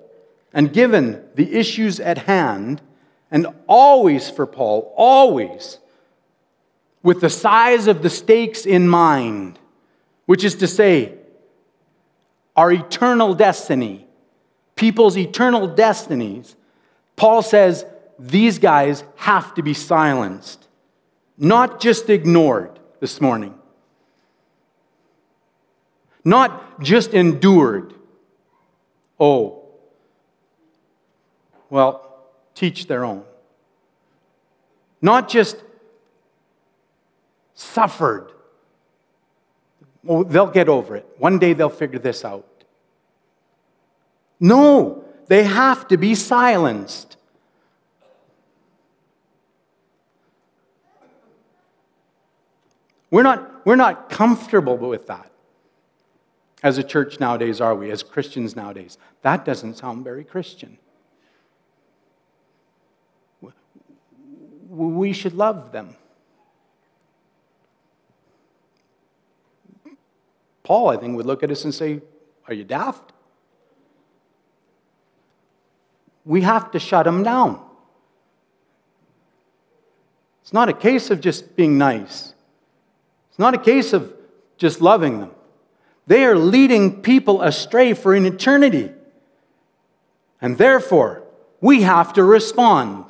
and 0.53 0.73
given 0.73 1.23
the 1.35 1.53
issues 1.53 1.99
at 1.99 2.17
hand, 2.17 2.81
and 3.29 3.47
always 3.67 4.29
for 4.29 4.45
Paul, 4.45 4.93
always 4.97 5.77
with 7.03 7.21
the 7.21 7.29
size 7.29 7.87
of 7.87 8.01
the 8.01 8.09
stakes 8.09 8.65
in 8.65 8.87
mind, 8.87 9.59
which 10.25 10.43
is 10.43 10.55
to 10.55 10.67
say, 10.67 11.13
our 12.55 12.71
eternal 12.71 13.33
destiny, 13.33 14.05
people's 14.75 15.17
eternal 15.17 15.67
destinies, 15.67 16.55
Paul 17.15 17.41
says 17.41 17.85
these 18.19 18.59
guys 18.59 19.03
have 19.15 19.53
to 19.55 19.63
be 19.63 19.73
silenced, 19.73 20.67
not 21.37 21.81
just 21.81 22.09
ignored 22.09 22.79
this 22.99 23.21
morning 23.21 23.55
not 26.23 26.81
just 26.81 27.13
endured. 27.13 27.93
Oh, 29.19 29.63
well, 31.69 32.25
teach 32.53 32.87
their 32.87 33.05
own. 33.05 33.23
Not 35.01 35.29
just 35.29 35.57
suffered. 37.53 38.31
Oh, 40.07 40.23
they'll 40.23 40.47
get 40.47 40.67
over 40.67 40.95
it. 40.95 41.07
One 41.17 41.37
day 41.37 41.53
they'll 41.53 41.69
figure 41.69 41.99
this 41.99 42.25
out. 42.25 42.45
No, 44.39 45.05
they 45.27 45.43
have 45.43 45.87
to 45.89 45.97
be 45.97 46.15
silenced. 46.15 47.17
We're 53.11 53.23
not, 53.23 53.65
we're 53.65 53.75
not 53.75 54.09
comfortable 54.09 54.77
with 54.77 55.07
that. 55.07 55.31
As 56.63 56.77
a 56.77 56.83
church 56.83 57.19
nowadays, 57.19 57.59
are 57.59 57.75
we? 57.75 57.91
As 57.91 58.03
Christians 58.03 58.55
nowadays? 58.55 58.97
That 59.21 59.45
doesn't 59.45 59.77
sound 59.77 60.03
very 60.03 60.23
Christian. 60.23 60.77
We 64.69 65.11
should 65.11 65.33
love 65.33 65.71
them. 65.71 65.95
Paul, 70.63 70.89
I 70.89 70.97
think, 70.97 71.15
would 71.15 71.25
look 71.25 71.43
at 71.43 71.51
us 71.51 71.63
and 71.63 71.73
say, 71.73 72.01
Are 72.47 72.53
you 72.53 72.63
daft? 72.63 73.11
We 76.23 76.41
have 76.41 76.71
to 76.71 76.79
shut 76.79 77.05
them 77.05 77.23
down. 77.23 77.61
It's 80.41 80.53
not 80.53 80.69
a 80.69 80.73
case 80.73 81.09
of 81.09 81.21
just 81.21 81.55
being 81.55 81.77
nice. 81.77 82.33
It's 83.29 83.39
not 83.39 83.53
a 83.53 83.57
case 83.57 83.93
of 83.93 84.13
just 84.57 84.81
loving 84.81 85.19
them. 85.19 85.31
They 86.07 86.25
are 86.25 86.35
leading 86.35 87.01
people 87.01 87.41
astray 87.41 87.93
for 87.93 88.13
an 88.13 88.25
eternity. 88.25 88.91
And 90.41 90.57
therefore, 90.57 91.23
we 91.61 91.83
have 91.83 92.13
to 92.13 92.23
respond. 92.23 93.05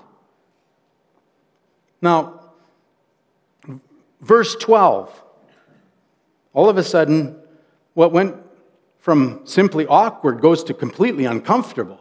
Now, 2.01 2.41
verse 4.21 4.55
12. 4.55 5.23
All 6.53 6.69
of 6.69 6.77
a 6.77 6.83
sudden, 6.83 7.40
what 7.93 8.11
went 8.11 8.35
from 8.99 9.41
simply 9.45 9.85
awkward 9.87 10.41
goes 10.41 10.63
to 10.65 10.73
completely 10.73 11.25
uncomfortable. 11.25 11.99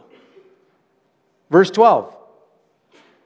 Verse 1.49 1.71
12. 1.71 2.15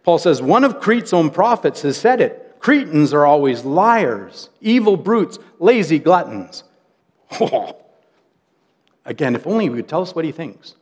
Paul 0.04 0.18
says, 0.18 0.42
One 0.42 0.64
of 0.64 0.80
Crete's 0.80 1.14
own 1.14 1.30
prophets 1.30 1.82
has 1.82 1.98
said 1.98 2.22
it. 2.22 2.58
Cretans 2.60 3.14
are 3.14 3.26
always 3.26 3.64
liars, 3.64 4.50
evil 4.62 4.98
brutes, 4.98 5.38
lazy 5.60 6.00
gluttons. 6.00 6.64
Oh. 7.40 7.76
Again, 9.04 9.36
if 9.36 9.46
only 9.46 9.66
he 9.66 9.70
would 9.70 9.88
tell 9.88 10.02
us 10.02 10.16
what 10.16 10.26
he 10.26 10.32
thinks. 10.32 10.76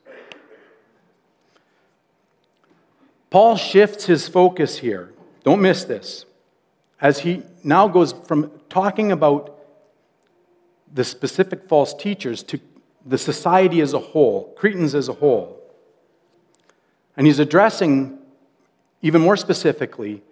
Paul 3.29 3.57
shifts 3.57 4.05
his 4.05 4.27
focus 4.27 4.77
here. 4.77 5.11
Don't 5.43 5.61
miss 5.61 5.83
this. 5.83 6.25
As 7.01 7.19
he 7.19 7.43
now 7.63 7.87
goes 7.87 8.13
from 8.27 8.51
talking 8.69 9.11
about 9.11 9.52
the 10.93 11.03
specific 11.03 11.67
false 11.67 11.93
teachers 11.93 12.43
to 12.43 12.59
the 13.05 13.17
society 13.17 13.81
as 13.81 13.93
a 13.93 13.99
whole, 13.99 14.53
Cretans 14.55 14.95
as 14.95 15.09
a 15.09 15.13
whole. 15.13 15.59
And 17.17 17.27
he's 17.27 17.39
addressing, 17.39 18.19
even 19.01 19.21
more 19.21 19.35
specifically, 19.35 20.23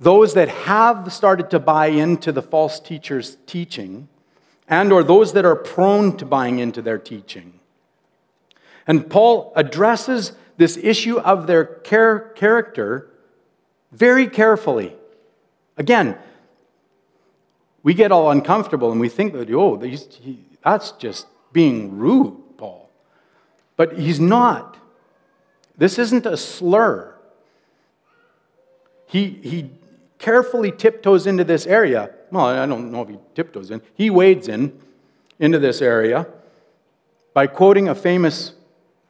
those 0.00 0.34
that 0.34 0.48
have 0.48 1.12
started 1.12 1.50
to 1.50 1.60
buy 1.60 1.86
into 1.86 2.32
the 2.32 2.42
false 2.42 2.80
teachers' 2.80 3.36
teaching 3.46 4.08
and 4.68 4.92
or 4.92 5.04
those 5.04 5.34
that 5.34 5.44
are 5.44 5.56
prone 5.56 6.16
to 6.16 6.24
buying 6.24 6.58
into 6.58 6.82
their 6.82 6.98
teaching. 6.98 7.60
And 8.86 9.08
Paul 9.08 9.52
addresses 9.54 10.32
this 10.56 10.76
issue 10.76 11.18
of 11.18 11.46
their 11.46 11.80
char- 11.84 12.30
character 12.34 13.10
very 13.92 14.26
carefully. 14.26 14.94
Again, 15.76 16.16
we 17.84 17.94
get 17.94 18.10
all 18.10 18.30
uncomfortable 18.30 18.90
and 18.90 19.00
we 19.00 19.08
think 19.08 19.34
that, 19.34 19.48
oh, 19.52 19.80
that's 20.64 20.92
just 20.92 21.26
being 21.52 21.96
rude, 21.96 22.34
Paul. 22.56 22.90
But 23.76 23.98
he's 23.98 24.18
not. 24.18 24.78
This 25.76 25.98
isn't 25.98 26.26
a 26.26 26.36
slur. 26.36 27.14
He, 29.06 29.38
he 29.42 29.70
carefully 30.18 30.72
tiptoes 30.72 31.26
into 31.26 31.44
this 31.44 31.66
area. 31.66 32.10
Well, 32.30 32.46
I 32.46 32.64
don't 32.66 32.90
know 32.90 33.02
if 33.02 33.10
he 33.10 33.18
tiptoes 33.34 33.70
in. 33.70 33.82
He 33.94 34.08
wades 34.08 34.48
in 34.48 34.80
into 35.38 35.58
this 35.58 35.82
area 35.82 36.26
by 37.34 37.46
quoting 37.46 37.88
a 37.88 37.94
famous 37.94 38.54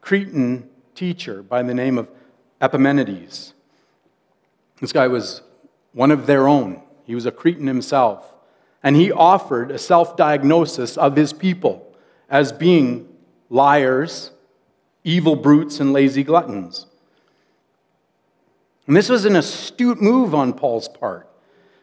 Cretan 0.01 0.69
teacher 0.97 1.43
by 1.43 1.63
the 1.63 1.75
name 1.75 1.97
of 1.97 2.09
Epimenides. 2.61 3.55
This 4.81 4.93
guy 4.93 5.07
was 5.07 5.43
one 5.93 6.11
of 6.11 6.27
their 6.27 6.49
own. 6.49 6.83
He 7.05 7.15
was 7.15 7.25
a 7.25 7.31
Cretan 7.31 7.69
himself. 7.69 8.34
And 8.85 8.95
he 8.95 9.11
offered 9.11 9.71
a 9.71 9.79
self 9.79 10.17
diagnosis 10.17 10.99
of 10.99 11.17
his 11.17 11.33
people 11.33 11.97
as 12.29 12.53
being 12.53 13.09
liars, 13.49 14.31
evil 15.03 15.35
brutes, 15.35 15.81
and 15.81 15.93
lazy 15.93 16.23
gluttons. 16.23 16.87
And 18.87 18.95
this 18.95 19.09
was 19.09 19.25
an 19.25 19.37
astute 19.37 20.03
move 20.03 20.35
on 20.35 20.53
Paul's 20.53 20.89
part 20.89 21.27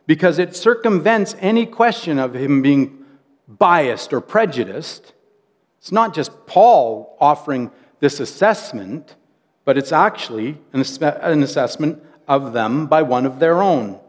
because 0.06 0.38
it 0.38 0.56
circumvents 0.56 1.36
any 1.40 1.66
question 1.66 2.20
of 2.20 2.36
him 2.36 2.62
being 2.62 3.04
biased 3.48 4.14
or 4.14 4.22
prejudiced. 4.22 5.14
It's 5.80 5.92
not 5.92 6.14
just 6.14 6.46
Paul 6.46 7.18
offering 7.20 7.72
this 8.00 8.20
assessment, 8.20 9.16
but 9.66 9.76
it's 9.76 9.92
actually 9.92 10.60
an 10.74 10.82
assessment 11.42 12.04
of 12.28 12.54
them 12.54 12.86
by 12.86 13.02
one 13.02 13.26
of 13.26 13.40
their 13.40 13.64
own. 13.64 14.00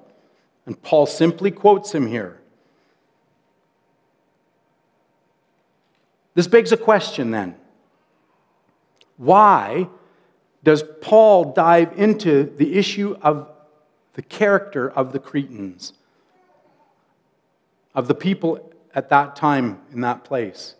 And 0.67 0.81
Paul 0.83 1.07
simply 1.07 1.51
quotes 1.51 1.95
him 1.95 2.07
here. 2.07 2.42
This 6.35 6.47
begs 6.47 6.73
a 6.73 6.77
question 6.77 7.31
then. 7.31 7.57
Why 9.17 9.89
does 10.65 10.85
Paul 11.01 11.53
dive 11.53 11.99
into 11.99 12.53
the 12.57 12.79
issue 12.79 13.17
of 13.23 13.49
the 14.15 14.23
character 14.23 14.91
of 14.91 15.13
the 15.13 15.19
Cretans, 15.19 15.93
of 17.95 18.09
the 18.09 18.15
people 18.15 18.73
at 18.95 19.09
that 19.11 19.37
time 19.37 19.81
in 19.93 20.01
that 20.01 20.25
place? 20.25 20.75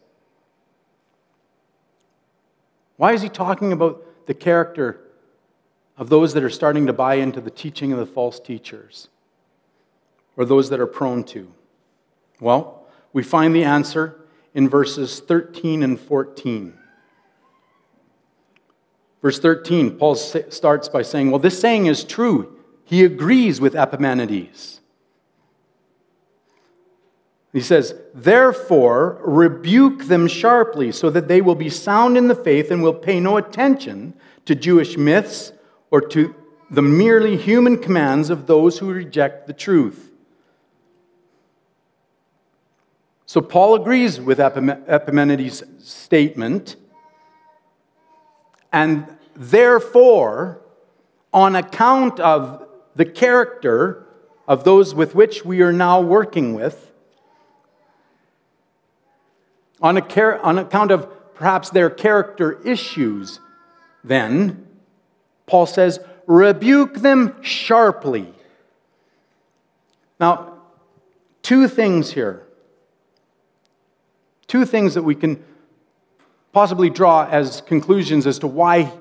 Why 2.97 3.13
is 3.13 3.23
he 3.23 3.29
talking 3.29 3.73
about 3.73 4.27
the 4.27 4.35
character 4.35 5.01
of 5.99 6.09
those 6.09 6.35
that 6.35 6.43
are 6.43 6.51
starting 6.51 6.87
to 6.87 6.93
buy 6.93 7.15
into 7.15 7.41
the 7.41 7.51
teaching 7.51 7.93
of 7.93 7.99
the 7.99 8.07
false 8.07 8.39
teachers 8.39 9.09
or 10.37 10.45
those 10.45 10.71
that 10.71 10.81
are 10.81 10.87
prone 10.87 11.25
to? 11.25 11.53
Well, 12.41 12.87
we 13.13 13.23
find 13.23 13.55
the 13.55 13.65
answer 13.65 14.22
in 14.55 14.69
verses 14.69 15.21
13 15.21 15.83
and 15.83 15.99
14. 15.99 16.75
Verse 19.23 19.39
13, 19.39 19.99
Paul 19.99 20.17
starts 20.17 20.89
by 20.89 21.03
saying, 21.03 21.31
Well, 21.31 21.39
this 21.39 21.61
saying 21.61 21.87
is 21.87 22.05
true. 22.05 22.59
He 22.85 23.05
agrees 23.05 23.61
with 23.61 23.77
Epimenides. 23.77 24.81
He 27.53 27.61
says, 27.61 27.95
Therefore, 28.15 29.21
rebuke 29.23 30.05
them 30.05 30.27
sharply, 30.27 30.91
so 30.91 31.11
that 31.11 31.29
they 31.29 31.41
will 31.41 31.55
be 31.55 31.71
sound 31.71 32.17
in 32.17 32.29
the 32.29 32.35
faith 32.35 32.71
and 32.71 32.83
will 32.83 32.95
pay 32.95 33.21
no 33.21 33.37
attention 33.37 34.15
to 34.47 34.55
Jewish 34.55 34.97
myths 34.97 35.53
or 35.91 36.01
to 36.01 36.35
the 36.71 36.83
merely 36.83 37.37
human 37.37 37.77
commands 37.79 38.31
of 38.31 38.47
those 38.47 38.79
who 38.79 38.93
reject 38.93 39.47
the 39.47 39.53
truth. 39.53 40.12
So 43.33 43.41
Paul 43.41 43.77
agrees 43.77 44.21
with 44.21 44.39
Epimenides' 44.39 45.65
statement, 45.79 46.77
and 48.71 49.07
therefore, 49.35 50.61
on 51.33 51.57
account 51.57 52.21
of 52.21 52.69
the 52.95 53.07
character 53.07 54.07
of 54.47 54.65
those 54.65 54.95
with 54.95 55.15
which 55.15 55.47
we 55.47 55.63
are 55.63 55.73
now 55.73 56.03
working 56.03 56.53
with, 56.53 56.93
on, 59.81 59.97
on 59.97 60.59
account 60.59 60.91
of 60.91 61.35
perhaps 61.35 61.71
their 61.71 61.89
character 61.89 62.61
issues, 62.67 63.41
then, 64.05 64.67
Paul 65.47 65.65
says, 65.65 66.01
rebuke 66.27 66.97
them 66.97 67.43
sharply. 67.43 68.35
Now, 70.21 70.59
two 71.41 71.67
things 71.67 72.13
here. 72.13 72.47
Two 74.53 74.67
things 74.67 74.93
that 74.93 75.03
we 75.03 75.15
can 75.15 75.43
possibly 76.53 76.91
draw 76.91 77.27
as 77.27 77.63
conclusions 77.63 78.27
as 78.27 78.39
to 78.41 78.47
why 78.47 78.93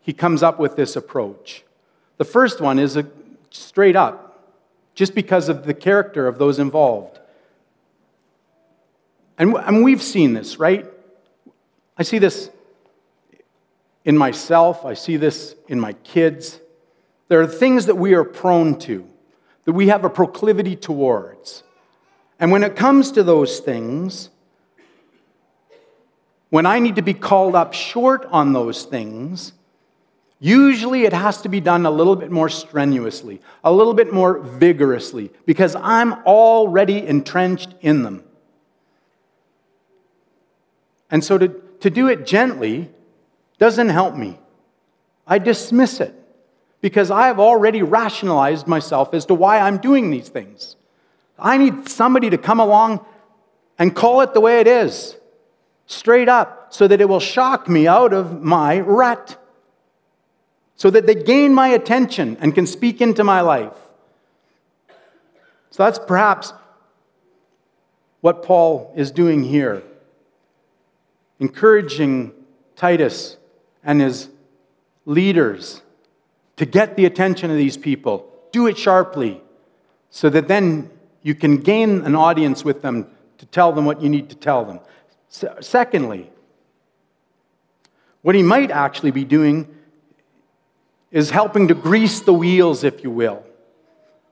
he 0.00 0.12
comes 0.12 0.42
up 0.42 0.58
with 0.58 0.74
this 0.74 0.96
approach. 0.96 1.62
The 2.16 2.24
first 2.24 2.60
one 2.60 2.80
is 2.80 2.96
a, 2.96 3.06
straight 3.50 3.94
up, 3.94 4.42
just 4.96 5.14
because 5.14 5.48
of 5.48 5.66
the 5.66 5.72
character 5.72 6.26
of 6.26 6.40
those 6.40 6.58
involved. 6.58 7.20
And, 9.38 9.54
and 9.54 9.84
we've 9.84 10.02
seen 10.02 10.32
this, 10.32 10.58
right? 10.58 10.84
I 11.96 12.02
see 12.02 12.18
this 12.18 12.50
in 14.04 14.18
myself, 14.18 14.84
I 14.84 14.94
see 14.94 15.16
this 15.16 15.54
in 15.68 15.78
my 15.78 15.92
kids. 15.92 16.58
There 17.28 17.40
are 17.40 17.46
things 17.46 17.86
that 17.86 17.94
we 17.94 18.14
are 18.14 18.24
prone 18.24 18.76
to, 18.80 19.08
that 19.64 19.74
we 19.74 19.86
have 19.86 20.04
a 20.04 20.10
proclivity 20.10 20.74
towards. 20.74 21.62
And 22.40 22.50
when 22.50 22.64
it 22.64 22.74
comes 22.74 23.12
to 23.12 23.22
those 23.22 23.60
things, 23.60 24.30
when 26.50 26.66
I 26.66 26.78
need 26.78 26.96
to 26.96 27.02
be 27.02 27.14
called 27.14 27.54
up 27.54 27.74
short 27.74 28.26
on 28.30 28.52
those 28.52 28.84
things, 28.84 29.52
usually 30.40 31.04
it 31.04 31.12
has 31.12 31.42
to 31.42 31.48
be 31.48 31.60
done 31.60 31.84
a 31.84 31.90
little 31.90 32.16
bit 32.16 32.30
more 32.30 32.48
strenuously, 32.48 33.40
a 33.64 33.72
little 33.72 33.94
bit 33.94 34.12
more 34.12 34.38
vigorously, 34.38 35.30
because 35.46 35.76
I'm 35.76 36.14
already 36.24 37.06
entrenched 37.06 37.74
in 37.80 38.02
them. 38.02 38.24
And 41.10 41.24
so 41.24 41.38
to, 41.38 41.48
to 41.80 41.90
do 41.90 42.08
it 42.08 42.26
gently 42.26 42.90
doesn't 43.58 43.88
help 43.88 44.14
me. 44.14 44.38
I 45.26 45.38
dismiss 45.38 46.00
it 46.00 46.14
because 46.80 47.10
I 47.10 47.26
have 47.26 47.40
already 47.40 47.82
rationalized 47.82 48.66
myself 48.66 49.12
as 49.12 49.26
to 49.26 49.34
why 49.34 49.58
I'm 49.58 49.78
doing 49.78 50.10
these 50.10 50.28
things. 50.28 50.76
I 51.38 51.58
need 51.58 51.88
somebody 51.88 52.30
to 52.30 52.38
come 52.38 52.60
along 52.60 53.04
and 53.78 53.94
call 53.94 54.22
it 54.22 54.34
the 54.34 54.40
way 54.40 54.60
it 54.60 54.66
is, 54.66 55.16
straight 55.88 56.28
up, 56.28 56.72
so 56.72 56.86
that 56.86 57.00
it 57.00 57.08
will 57.08 57.18
shock 57.18 57.68
me 57.68 57.88
out 57.88 58.12
of 58.12 58.42
my 58.42 58.78
rut, 58.78 59.42
so 60.76 60.90
that 60.90 61.06
they 61.06 61.14
gain 61.14 61.52
my 61.52 61.68
attention 61.68 62.36
and 62.40 62.54
can 62.54 62.66
speak 62.66 63.00
into 63.00 63.24
my 63.24 63.40
life. 63.40 63.72
So 65.70 65.82
that's 65.82 65.98
perhaps 65.98 66.52
what 68.20 68.42
Paul 68.42 68.92
is 68.94 69.10
doing 69.10 69.42
here, 69.42 69.82
encouraging 71.40 72.32
Titus 72.76 73.36
and 73.82 74.00
his 74.00 74.28
leaders 75.06 75.80
to 76.56 76.66
get 76.66 76.96
the 76.96 77.06
attention 77.06 77.50
of 77.50 77.56
these 77.56 77.76
people. 77.78 78.30
Do 78.52 78.66
it 78.66 78.76
sharply 78.76 79.40
so 80.10 80.28
that 80.28 80.48
then 80.48 80.90
you 81.22 81.34
can 81.34 81.58
gain 81.58 82.02
an 82.02 82.14
audience 82.14 82.64
with 82.64 82.82
them 82.82 83.06
to 83.38 83.46
tell 83.46 83.72
them 83.72 83.84
what 83.84 84.02
you 84.02 84.08
need 84.08 84.28
to 84.30 84.36
tell 84.36 84.64
them. 84.64 84.80
Secondly, 85.28 86.30
what 88.22 88.34
he 88.34 88.42
might 88.42 88.70
actually 88.70 89.10
be 89.10 89.24
doing 89.24 89.68
is 91.10 91.30
helping 91.30 91.68
to 91.68 91.74
grease 91.74 92.20
the 92.20 92.32
wheels, 92.32 92.84
if 92.84 93.02
you 93.04 93.10
will, 93.10 93.42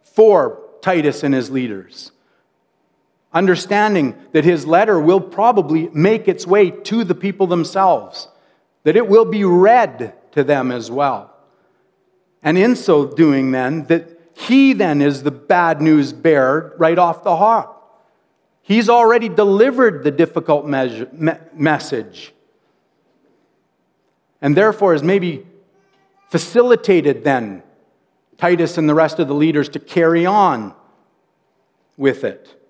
for 0.03 0.61
Titus 0.83 1.23
and 1.23 1.35
his 1.35 1.51
leaders. 1.51 2.13
Understanding 3.33 4.17
that 4.33 4.45
his 4.45 4.67
letter 4.67 4.99
will 4.99 5.21
probably 5.21 5.89
make 5.93 6.29
its 6.29 6.47
way 6.47 6.71
to 6.71 7.05
the 7.05 7.15
people 7.15 7.47
themselves, 7.47 8.29
that 8.85 8.97
it 8.97 9.09
will 9.09 9.25
be 9.25 9.45
read 9.45 10.15
to 10.33 10.45
them 10.45 10.71
as 10.71 10.91
well. 10.91 11.35
And 12.43 12.57
in 12.57 12.77
so 12.77 13.07
doing, 13.07 13.51
then, 13.51 13.85
that 13.87 14.21
he 14.35 14.73
then 14.73 15.01
is 15.03 15.23
the 15.23 15.31
bad 15.31 15.81
news 15.81 16.13
bearer 16.13 16.75
right 16.79 16.99
off 16.99 17.25
the 17.25 17.37
hop. 17.37 17.76
He's 18.66 18.88
already 18.88 19.29
delivered 19.29 20.02
the 20.02 20.11
difficult 20.11 20.66
measure, 20.66 21.09
me- 21.12 21.38
message. 21.55 22.33
And 24.42 24.57
therefore 24.57 24.92
has 24.92 25.05
maybe 25.05 25.46
facilitated 26.31 27.22
then 27.22 27.62
Titus 28.38 28.76
and 28.76 28.88
the 28.88 28.94
rest 28.94 29.20
of 29.20 29.29
the 29.29 29.35
leaders 29.35 29.68
to 29.68 29.79
carry 29.79 30.26
on 30.26 30.74
with 31.96 32.24
it. 32.24 32.61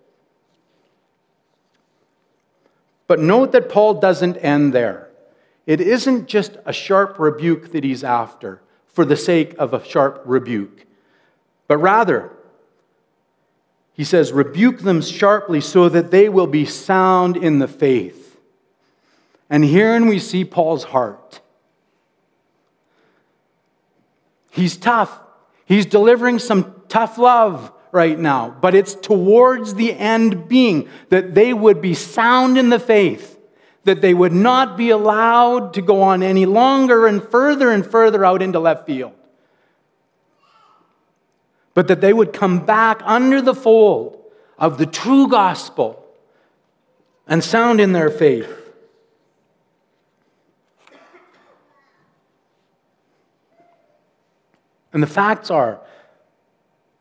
But 3.06 3.18
note 3.18 3.52
that 3.52 3.70
Paul 3.70 3.94
doesn't 3.94 4.36
end 4.36 4.74
there. 4.74 5.08
It 5.66 5.80
isn't 5.80 6.28
just 6.28 6.58
a 6.66 6.74
sharp 6.74 7.18
rebuke 7.18 7.72
that 7.72 7.84
he's 7.84 8.04
after 8.04 8.60
for 8.86 9.06
the 9.06 9.16
sake 9.16 9.54
of 9.58 9.72
a 9.72 9.82
sharp 9.82 10.20
rebuke, 10.26 10.84
but 11.68 11.78
rather, 11.78 12.35
he 13.96 14.04
says, 14.04 14.30
rebuke 14.30 14.80
them 14.80 15.00
sharply 15.00 15.62
so 15.62 15.88
that 15.88 16.10
they 16.10 16.28
will 16.28 16.46
be 16.46 16.66
sound 16.66 17.34
in 17.34 17.60
the 17.60 17.66
faith. 17.66 18.38
And 19.48 19.64
herein 19.64 20.06
we 20.06 20.18
see 20.18 20.44
Paul's 20.44 20.84
heart. 20.84 21.40
He's 24.50 24.76
tough. 24.76 25.18
He's 25.64 25.86
delivering 25.86 26.40
some 26.40 26.82
tough 26.88 27.16
love 27.16 27.72
right 27.90 28.18
now, 28.18 28.54
but 28.60 28.74
it's 28.74 28.94
towards 28.94 29.74
the 29.74 29.94
end 29.94 30.46
being 30.46 30.90
that 31.08 31.34
they 31.34 31.54
would 31.54 31.80
be 31.80 31.94
sound 31.94 32.58
in 32.58 32.68
the 32.68 32.78
faith, 32.78 33.38
that 33.84 34.02
they 34.02 34.12
would 34.12 34.32
not 34.32 34.76
be 34.76 34.90
allowed 34.90 35.72
to 35.72 35.80
go 35.80 36.02
on 36.02 36.22
any 36.22 36.44
longer 36.44 37.06
and 37.06 37.22
further 37.22 37.70
and 37.70 37.86
further 37.86 38.26
out 38.26 38.42
into 38.42 38.60
left 38.60 38.84
field, 38.84 39.14
but 41.76 41.88
that 41.88 42.00
they 42.00 42.14
would 42.14 42.32
come 42.32 42.64
back 42.64 43.02
under 43.04 43.42
the 43.42 43.54
fold 43.54 44.18
of 44.58 44.78
the 44.78 44.86
true 44.86 45.28
gospel 45.28 46.02
and 47.26 47.44
sound 47.44 47.82
in 47.82 47.92
their 47.92 48.08
faith. 48.08 48.50
And 54.94 55.02
the 55.02 55.06
facts 55.06 55.50
are 55.50 55.82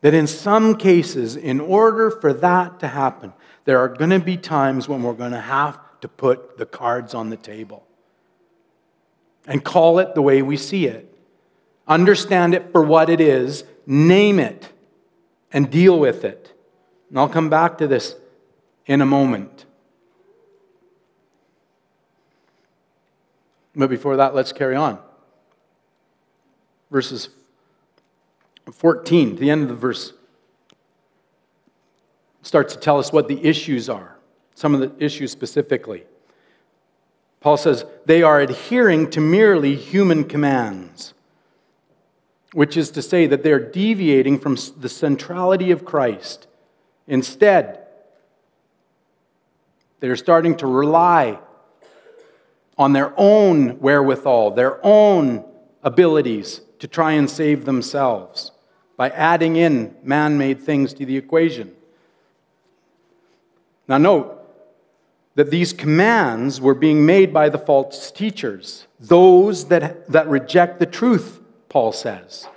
that 0.01 0.13
in 0.13 0.27
some 0.27 0.75
cases, 0.75 1.37
in 1.37 1.61
order 1.61 2.11
for 2.11 2.33
that 2.33 2.81
to 2.81 2.89
happen, 2.89 3.31
there 3.63 3.79
are 3.79 3.87
going 3.87 4.09
to 4.09 4.19
be 4.19 4.35
times 4.35 4.89
when 4.89 5.03
we're 5.03 5.13
going 5.13 5.31
to 5.31 5.39
have 5.39 5.79
to 6.01 6.09
put 6.09 6.57
the 6.57 6.65
cards 6.65 7.13
on 7.13 7.29
the 7.29 7.37
table 7.37 7.87
and 9.47 9.63
call 9.63 9.99
it 9.99 10.15
the 10.15 10.21
way 10.21 10.41
we 10.41 10.57
see 10.57 10.85
it. 10.85 11.17
Understand 11.87 12.53
it 12.53 12.73
for 12.73 12.83
what 12.83 13.09
it 13.09 13.21
is, 13.21 13.63
name 13.85 14.39
it, 14.39 14.69
and 15.51 15.69
deal 15.69 15.99
with 15.99 16.25
it. 16.25 16.53
And 17.09 17.19
I'll 17.19 17.29
come 17.29 17.49
back 17.49 17.77
to 17.77 17.87
this 17.87 18.15
in 18.85 19.01
a 19.01 19.05
moment. 19.05 19.65
But 23.75 23.89
before 23.89 24.17
that, 24.17 24.33
let's 24.33 24.53
carry 24.53 24.75
on. 24.75 24.99
Verses 26.91 27.29
14, 28.71 29.35
the 29.35 29.49
end 29.49 29.63
of 29.63 29.69
the 29.69 29.75
verse, 29.75 30.13
starts 32.41 32.73
to 32.73 32.79
tell 32.79 32.99
us 32.99 33.11
what 33.11 33.27
the 33.27 33.43
issues 33.43 33.89
are, 33.89 34.17
some 34.53 34.73
of 34.73 34.79
the 34.79 35.03
issues 35.03 35.31
specifically. 35.31 36.03
Paul 37.41 37.57
says 37.57 37.85
they 38.05 38.23
are 38.23 38.39
adhering 38.39 39.09
to 39.11 39.21
merely 39.21 39.75
human 39.75 40.23
commands, 40.23 41.13
which 42.55 42.77
is 42.77 42.89
to 42.89 43.01
say 43.01 43.27
that 43.27 43.43
they're 43.43 43.59
deviating 43.59 44.39
from 44.39 44.57
the 44.77 44.87
centrality 44.87 45.71
of 45.71 45.83
Christ. 45.83 46.47
Instead, 47.05 47.85
they're 49.99 50.15
starting 50.15 50.55
to 50.55 50.65
rely 50.65 51.37
on 52.77 52.93
their 52.93 53.13
own 53.17 53.77
wherewithal, 53.81 54.51
their 54.51 54.79
own 54.85 55.43
abilities 55.83 56.61
to 56.79 56.87
try 56.87 57.11
and 57.11 57.29
save 57.29 57.65
themselves 57.65 58.53
by 58.95 59.09
adding 59.09 59.57
in 59.57 59.93
man 60.01 60.37
made 60.37 60.61
things 60.61 60.93
to 60.93 61.05
the 61.05 61.17
equation. 61.17 61.75
Now, 63.85 63.97
note 63.97 64.31
that 65.35 65.51
these 65.51 65.73
commands 65.73 66.61
were 66.61 66.73
being 66.73 67.05
made 67.05 67.33
by 67.33 67.49
the 67.49 67.57
false 67.57 68.11
teachers, 68.11 68.87
those 68.97 69.65
that, 69.65 70.07
that 70.09 70.29
reject 70.29 70.79
the 70.79 70.85
truth, 70.85 71.41
Paul 71.75 71.91
says. 71.91 72.47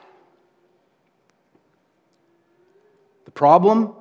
The 3.25 3.33
problem 3.33 3.93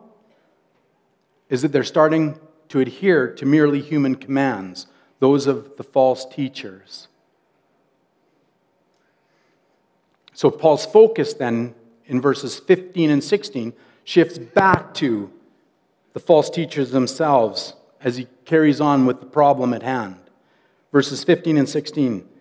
is 1.49 1.63
that 1.63 1.71
they're 1.71 1.83
starting 1.83 2.39
to 2.69 2.81
adhere 2.81 3.33
to 3.33 3.43
merely 3.43 3.81
human 3.81 4.13
commands, 4.13 4.85
those 5.17 5.47
of 5.47 5.75
the 5.75 5.83
false 5.83 6.23
teachers. 6.23 7.07
So, 10.33 10.51
Paul's 10.51 10.85
focus 10.85 11.33
then 11.33 11.73
in 12.05 12.21
verses 12.21 12.59
15 12.59 13.09
and 13.09 13.23
16 13.23 13.73
shifts 14.03 14.37
back 14.37 14.93
to 14.93 15.31
the 16.13 16.19
false 16.19 16.47
teachers 16.47 16.91
themselves 16.91 17.73
as 18.01 18.17
he 18.17 18.27
carries 18.45 18.79
on 18.79 19.07
with 19.07 19.19
the 19.19 19.25
problem 19.25 19.73
at 19.73 19.81
hand. 19.81 20.17
Verses 20.91 21.23
15 21.23 21.57
and 21.57 21.67
16. 21.67 22.36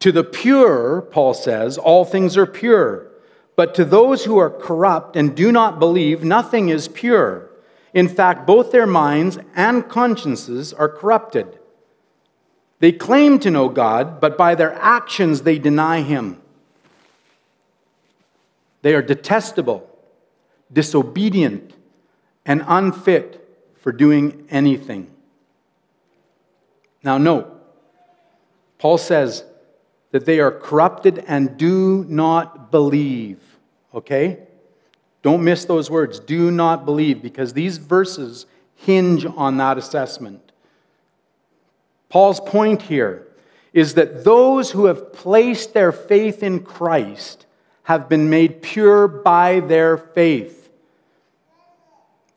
To 0.00 0.12
the 0.12 0.24
pure, 0.24 1.02
Paul 1.10 1.34
says, 1.34 1.76
all 1.76 2.04
things 2.04 2.36
are 2.36 2.46
pure. 2.46 3.08
But 3.56 3.74
to 3.74 3.84
those 3.84 4.24
who 4.24 4.38
are 4.38 4.50
corrupt 4.50 5.16
and 5.16 5.34
do 5.34 5.50
not 5.50 5.80
believe, 5.80 6.22
nothing 6.22 6.68
is 6.68 6.86
pure. 6.86 7.50
In 7.92 8.08
fact, 8.08 8.46
both 8.46 8.70
their 8.70 8.86
minds 8.86 9.38
and 9.56 9.88
consciences 9.88 10.72
are 10.72 10.88
corrupted. 10.88 11.58
They 12.78 12.92
claim 12.92 13.40
to 13.40 13.50
know 13.50 13.68
God, 13.68 14.20
but 14.20 14.38
by 14.38 14.54
their 14.54 14.74
actions 14.74 15.42
they 15.42 15.58
deny 15.58 16.02
Him. 16.02 16.40
They 18.82 18.94
are 18.94 19.02
detestable, 19.02 19.90
disobedient, 20.72 21.74
and 22.46 22.62
unfit 22.68 23.44
for 23.80 23.90
doing 23.90 24.46
anything. 24.50 25.10
Now, 27.02 27.18
note, 27.18 27.52
Paul 28.78 28.98
says 28.98 29.42
that 30.10 30.24
they 30.24 30.40
are 30.40 30.50
corrupted 30.50 31.24
and 31.26 31.56
do 31.56 32.04
not 32.08 32.70
believe. 32.70 33.40
Okay? 33.94 34.38
Don't 35.22 35.44
miss 35.44 35.64
those 35.64 35.90
words. 35.90 36.18
Do 36.20 36.50
not 36.50 36.84
believe, 36.84 37.22
because 37.22 37.52
these 37.52 37.78
verses 37.78 38.46
hinge 38.76 39.26
on 39.26 39.56
that 39.56 39.76
assessment. 39.76 40.52
Paul's 42.08 42.40
point 42.40 42.82
here 42.82 43.26
is 43.72 43.94
that 43.94 44.24
those 44.24 44.70
who 44.70 44.86
have 44.86 45.12
placed 45.12 45.74
their 45.74 45.92
faith 45.92 46.42
in 46.42 46.60
Christ 46.60 47.44
have 47.82 48.08
been 48.08 48.30
made 48.30 48.62
pure 48.62 49.08
by 49.08 49.60
their 49.60 49.96
faith. 49.98 50.70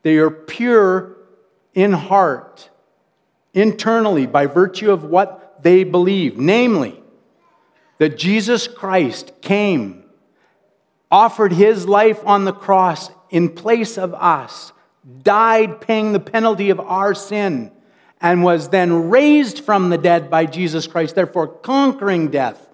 They 0.03 0.17
are 0.17 0.31
pure 0.31 1.15
in 1.73 1.93
heart, 1.93 2.69
internally, 3.53 4.25
by 4.25 4.47
virtue 4.47 4.91
of 4.91 5.03
what 5.03 5.61
they 5.63 5.83
believe, 5.83 6.37
namely, 6.37 7.00
that 8.01 8.17
Jesus 8.17 8.67
Christ 8.67 9.31
came, 9.41 10.03
offered 11.11 11.53
his 11.53 11.87
life 11.87 12.19
on 12.25 12.45
the 12.45 12.51
cross 12.51 13.11
in 13.29 13.47
place 13.47 13.95
of 13.95 14.11
us, 14.15 14.71
died 15.21 15.79
paying 15.81 16.11
the 16.11 16.19
penalty 16.19 16.71
of 16.71 16.79
our 16.79 17.13
sin, 17.13 17.71
and 18.19 18.43
was 18.43 18.69
then 18.69 19.11
raised 19.11 19.59
from 19.59 19.91
the 19.91 19.99
dead 19.99 20.31
by 20.31 20.47
Jesus 20.47 20.87
Christ, 20.87 21.13
therefore 21.13 21.45
conquering 21.47 22.31
death 22.31 22.67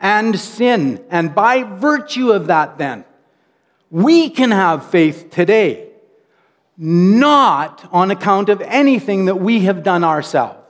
and 0.00 0.38
sin. 0.38 1.02
And 1.08 1.34
by 1.34 1.62
virtue 1.62 2.32
of 2.32 2.48
that, 2.48 2.76
then, 2.76 3.06
we 3.90 4.28
can 4.28 4.50
have 4.50 4.90
faith 4.90 5.30
today. 5.30 5.88
not 6.76 7.88
on 7.92 8.10
account 8.10 8.48
of 8.48 8.60
anything 8.62 9.26
that 9.26 9.36
we 9.36 9.60
have 9.60 9.82
done 9.82 10.02
ourselves. 10.04 10.63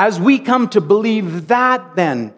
As 0.00 0.18
we 0.18 0.38
come 0.38 0.66
to 0.70 0.80
believe 0.80 1.48
that, 1.48 1.94
then, 1.94 2.32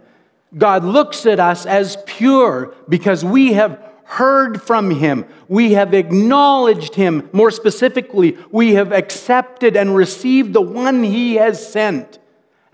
God 0.59 0.83
looks 0.83 1.27
at 1.27 1.39
us 1.39 1.65
as 1.65 1.97
pure 2.07 2.75
because 2.89 3.25
we 3.25 3.53
have 3.53 3.81
heard 4.03 4.61
from 4.61 4.91
Him. 4.91 5.25
We 5.47 5.75
have 5.75 5.95
acknowledged 5.95 6.97
Him. 6.97 7.31
More 7.33 7.53
specifically, 7.53 8.37
we 8.51 8.75
have 8.75 8.91
accepted 8.91 9.77
and 9.77 9.95
received 9.95 10.55
the 10.55 10.61
one 10.61 11.05
He 11.05 11.37
has 11.37 11.65
sent 11.65 12.19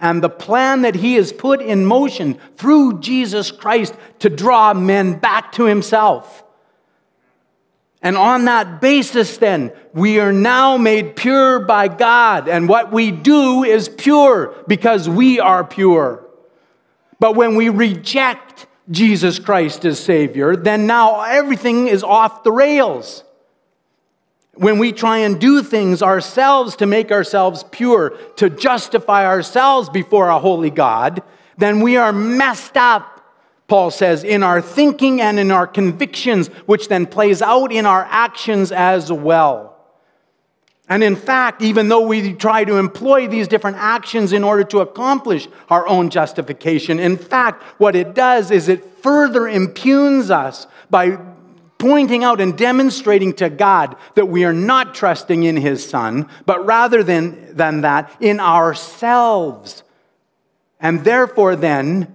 and 0.01 0.23
the 0.23 0.31
plan 0.31 0.81
that 0.81 0.95
He 0.95 1.17
has 1.17 1.35
put 1.35 1.61
in 1.61 1.85
motion 1.85 2.39
through 2.57 3.01
Jesus 3.01 3.51
Christ 3.51 3.93
to 4.21 4.31
draw 4.31 4.73
men 4.73 5.19
back 5.19 5.53
to 5.53 5.65
Himself. 5.65 6.45
And 8.01 8.17
on 8.17 8.45
that 8.45 8.81
basis, 8.81 9.39
then, 9.39 9.73
we 9.93 10.21
are 10.21 10.33
now 10.33 10.77
made 10.77 11.17
pure 11.17 11.59
by 11.59 11.89
God. 11.89 12.49
And 12.49 12.69
what 12.69 12.93
we 12.93 13.11
do 13.11 13.65
is 13.65 13.89
pure 13.89 14.55
because 14.69 15.09
we 15.09 15.41
are 15.41 15.65
pure. 15.65 16.25
But 17.19 17.35
when 17.35 17.57
we 17.57 17.69
reject 17.69 18.67
Jesus 18.91 19.39
Christ 19.41 19.85
as 19.85 19.99
Savior, 19.99 20.55
then 20.55 20.87
now 20.87 21.23
everything 21.23 21.89
is 21.89 22.05
off 22.05 22.45
the 22.45 22.53
rails. 22.53 23.25
When 24.55 24.79
we 24.79 24.93
try 24.93 25.19
and 25.19 25.41
do 25.41 25.63
things 25.63 26.03
ourselves 26.03 26.77
to 26.77 26.87
make 26.87 27.11
ourselves 27.11 27.65
pure, 27.71 28.11
to 28.37 28.49
justify 28.49 29.27
ourselves 29.27 29.89
before 29.89 30.29
a 30.29 30.39
holy 30.39 30.71
God, 30.71 31.23
then 31.57 31.81
we 31.81 31.97
are 31.97 32.13
messed 32.13 32.77
up 32.77 33.18
Paul 33.69 33.91
says, 33.91 34.25
in 34.25 34.43
our 34.43 34.63
thinking 34.63 35.21
and 35.21 35.39
in 35.39 35.51
our 35.51 35.67
convictions, 35.67 36.49
which 36.67 36.89
then 36.89 37.07
plays 37.07 37.43
out 37.43 37.71
in 37.71 37.85
our 37.87 38.07
actions 38.11 38.73
as 38.73 39.13
well. 39.13 39.77
And 40.89 41.05
in 41.05 41.17
fact, 41.17 41.61
even 41.61 41.89
though 41.89 42.07
we 42.07 42.33
try 42.33 42.65
to 42.65 42.79
employ 42.79 43.29
these 43.29 43.47
different 43.47 43.77
actions 43.77 44.33
in 44.33 44.43
order 44.43 44.65
to 44.65 44.79
accomplish 44.81 45.47
our 45.69 45.87
own 45.87 46.09
justification, 46.09 46.99
in 46.99 47.19
fact, 47.19 47.63
what 47.79 47.95
it 47.95 48.15
does 48.15 48.51
is 48.51 48.69
it 48.69 48.83
further 49.03 49.47
impugns 49.47 50.31
us 50.31 50.67
by 50.89 51.19
pointing 51.77 52.25
out 52.25 52.41
and 52.41 52.57
demonstrating 52.57 53.35
to 53.35 53.51
God 53.51 53.97
that 54.15 54.27
we 54.27 54.45
are 54.45 54.55
not 54.55 54.95
trusting 54.95 55.43
in 55.43 55.59
His 55.59 55.87
Son, 55.87 56.27
but 56.47 56.65
rather 56.65 57.03
than, 57.03 57.55
than 57.55 57.83
that, 57.83 58.11
in 58.19 58.41
ourselves. 58.41 59.83
And 60.81 61.05
therefore, 61.05 61.55
then, 61.55 62.15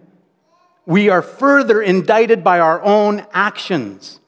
we 0.86 1.10
are 1.10 1.22
further 1.22 1.82
indicted 1.82 2.44
by 2.44 2.60
our 2.60 2.82
own 2.84 3.26
actions. 3.32 4.20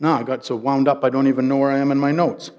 Now 0.00 0.18
I 0.18 0.22
got 0.22 0.44
so 0.44 0.56
wound 0.56 0.88
up 0.88 1.04
I 1.04 1.10
don't 1.10 1.28
even 1.28 1.48
know 1.48 1.56
where 1.56 1.70
I 1.70 1.78
am 1.78 1.92
in 1.92 1.98
my 1.98 2.10
notes. 2.10 2.50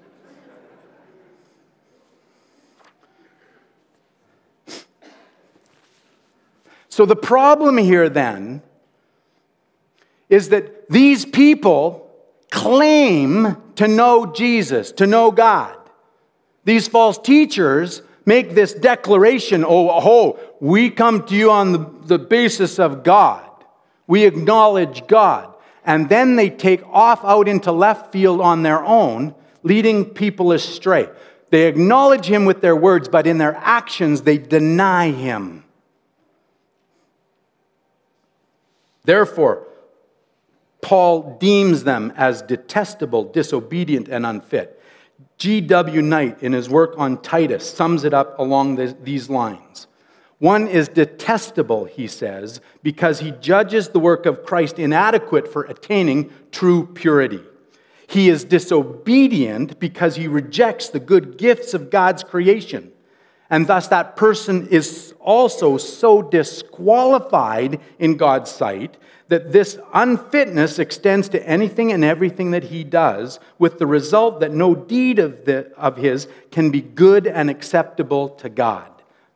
So 6.89 7.05
the 7.05 7.15
problem 7.15 7.77
here 7.77 8.07
then 8.07 8.61
is 10.29 10.47
that 10.49 10.89
these 10.89 11.25
people 11.25 12.09
claim 12.49 13.57
to 13.75 13.85
know 13.85 14.27
Jesus, 14.27 14.93
to 14.93 15.05
know 15.05 15.29
God. 15.29 15.77
These 16.63 16.87
false 16.87 17.17
teachers 17.17 18.01
make 18.25 18.51
this 18.51 18.73
declaration 18.73 19.63
oh, 19.63 19.89
oh, 19.89 20.39
we 20.59 20.89
come 20.89 21.25
to 21.27 21.35
you 21.35 21.51
on 21.51 21.71
the, 21.71 21.91
the 22.05 22.19
basis 22.19 22.79
of 22.79 23.03
God. 23.03 23.49
We 24.07 24.25
acknowledge 24.25 25.07
God. 25.07 25.53
And 25.85 26.09
then 26.09 26.35
they 26.35 26.49
take 26.49 26.83
off 26.87 27.23
out 27.23 27.47
into 27.47 27.71
left 27.71 28.11
field 28.11 28.41
on 28.41 28.63
their 28.63 28.83
own, 28.83 29.35
leading 29.63 30.05
people 30.05 30.51
astray. 30.51 31.09
They 31.51 31.67
acknowledge 31.67 32.25
him 32.25 32.45
with 32.45 32.61
their 32.61 32.75
words, 32.75 33.07
but 33.07 33.27
in 33.27 33.37
their 33.37 33.55
actions, 33.55 34.23
they 34.23 34.37
deny 34.37 35.11
him. 35.11 35.63
Therefore, 39.03 39.67
Paul 40.81 41.37
deems 41.39 41.83
them 41.83 42.11
as 42.15 42.41
detestable, 42.41 43.25
disobedient, 43.25 44.07
and 44.07 44.25
unfit. 44.25 44.81
G.W. 45.37 46.01
Knight, 46.01 46.41
in 46.41 46.53
his 46.53 46.69
work 46.69 46.93
on 46.97 47.21
Titus, 47.21 47.69
sums 47.69 48.03
it 48.03 48.13
up 48.13 48.39
along 48.39 48.75
this, 48.75 48.95
these 49.03 49.29
lines. 49.29 49.87
One 50.39 50.67
is 50.67 50.87
detestable, 50.87 51.85
he 51.85 52.07
says, 52.07 52.61
because 52.83 53.19
he 53.19 53.31
judges 53.31 53.89
the 53.89 53.99
work 53.99 54.25
of 54.25 54.43
Christ 54.43 54.79
inadequate 54.79 55.51
for 55.51 55.63
attaining 55.63 56.31
true 56.51 56.87
purity. 56.87 57.41
He 58.07 58.29
is 58.29 58.43
disobedient 58.43 59.79
because 59.79 60.15
he 60.15 60.27
rejects 60.27 60.89
the 60.89 60.99
good 60.99 61.37
gifts 61.37 61.73
of 61.73 61.89
God's 61.89 62.23
creation. 62.23 62.91
And 63.49 63.67
thus, 63.67 63.87
that 63.87 64.15
person 64.15 64.67
is 64.67 65.13
also 65.19 65.77
so 65.77 66.21
disqualified 66.21 67.79
in 67.99 68.17
God's 68.17 68.51
sight 68.51 68.97
that 69.27 69.51
this 69.51 69.79
unfitness 69.93 70.77
extends 70.77 71.29
to 71.29 71.47
anything 71.47 71.91
and 71.91 72.03
everything 72.03 72.51
that 72.51 72.65
he 72.65 72.83
does, 72.83 73.39
with 73.57 73.79
the 73.79 73.87
result 73.87 74.39
that 74.39 74.51
no 74.51 74.75
deed 74.75 75.17
of, 75.17 75.45
the, 75.45 75.71
of 75.77 75.97
his 75.97 76.27
can 76.51 76.69
be 76.69 76.81
good 76.81 77.25
and 77.25 77.49
acceptable 77.49 78.29
to 78.29 78.49
God. 78.49 78.89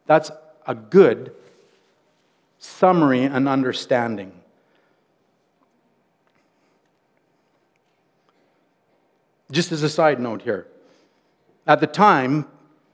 That's 0.06 0.30
a 0.67 0.75
good 0.75 1.34
summary 2.60 3.23
and 3.23 3.49
understanding. 3.49 4.34
Just 9.52 9.71
as 9.71 9.82
a 9.82 9.89
side 9.89 10.19
note 10.19 10.43
here, 10.43 10.67
at 11.65 11.80
the 11.80 11.88
time, 11.88 12.45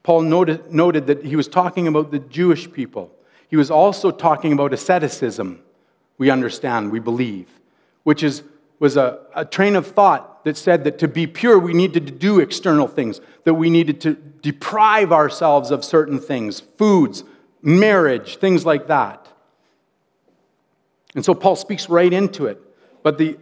Paul 0.03 0.21
noted, 0.21 0.71
noted 0.71 1.07
that 1.07 1.25
he 1.25 1.35
was 1.35 1.49
talking 1.49 1.87
about 1.87 2.11
the 2.11 2.19
Jewish 2.19 2.71
people. 2.71 3.11
He 3.49 3.57
was 3.57 3.69
also 3.69 4.11
talking 4.11 4.53
about 4.53 4.71
asceticism 4.71 5.61
we 6.17 6.29
understand, 6.29 6.91
we 6.91 6.99
believe, 6.99 7.47
which 8.03 8.23
is, 8.23 8.43
was 8.79 8.97
a, 8.97 9.19
a 9.35 9.45
train 9.45 9.75
of 9.75 9.87
thought 9.87 10.43
that 10.45 10.57
said 10.57 10.83
that 10.83 10.99
to 10.99 11.07
be 11.07 11.27
pure, 11.27 11.59
we 11.59 11.73
needed 11.73 12.05
to 12.07 12.13
do 12.13 12.39
external 12.39 12.87
things, 12.87 13.19
that 13.43 13.55
we 13.55 13.69
needed 13.69 13.99
to 14.01 14.13
deprive 14.13 15.11
ourselves 15.11 15.71
of 15.71 15.83
certain 15.83 16.19
things, 16.19 16.59
foods, 16.59 17.23
marriage, 17.61 18.37
things 18.37 18.65
like 18.65 18.87
that. 18.87 19.27
And 21.15 21.25
so 21.25 21.33
Paul 21.33 21.55
speaks 21.55 21.89
right 21.89 22.11
into 22.11 22.45
it. 22.45 22.61
But 23.01 23.17
the 23.17 23.37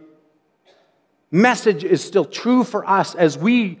message 1.30 1.84
is 1.84 2.02
still 2.02 2.24
true 2.24 2.64
for 2.64 2.88
us 2.88 3.14
as 3.14 3.36
we 3.36 3.80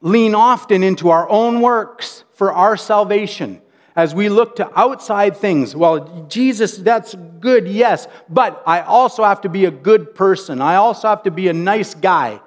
lean 0.00 0.34
often 0.34 0.82
into 0.82 1.10
our 1.10 1.28
own 1.28 1.60
works 1.60 2.24
for 2.32 2.52
our 2.52 2.76
salvation 2.76 3.60
as 3.98 4.14
we 4.14 4.28
look 4.28 4.54
to 4.54 4.78
outside 4.78 5.36
things, 5.36 5.74
well, 5.74 6.24
Jesus, 6.28 6.76
that's 6.76 7.16
good, 7.40 7.66
yes, 7.66 8.06
but 8.28 8.62
I 8.64 8.82
also 8.82 9.24
have 9.24 9.40
to 9.40 9.48
be 9.48 9.64
a 9.64 9.72
good 9.72 10.14
person. 10.14 10.62
I 10.62 10.76
also 10.76 11.08
have 11.08 11.24
to 11.24 11.32
be 11.32 11.48
a 11.48 11.52
nice 11.52 11.94
guy 11.94 12.40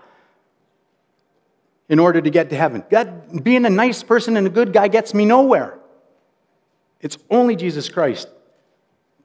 in 1.90 2.00
order 2.00 2.22
to 2.22 2.30
get 2.30 2.52
to 2.52 2.56
heaven. 2.56 2.86
That, 2.90 3.44
being 3.44 3.66
a 3.66 3.70
nice 3.70 4.02
person 4.02 4.38
and 4.38 4.48
a 4.48 4.50
good 4.50 4.72
guy 4.72 4.88
gets 4.88 5.14
me 5.14 5.26
nowhere. 5.26 5.78
It's 7.02 7.18
only 7.30 7.58
Jesus 7.58 7.90
Christ 7.90 8.30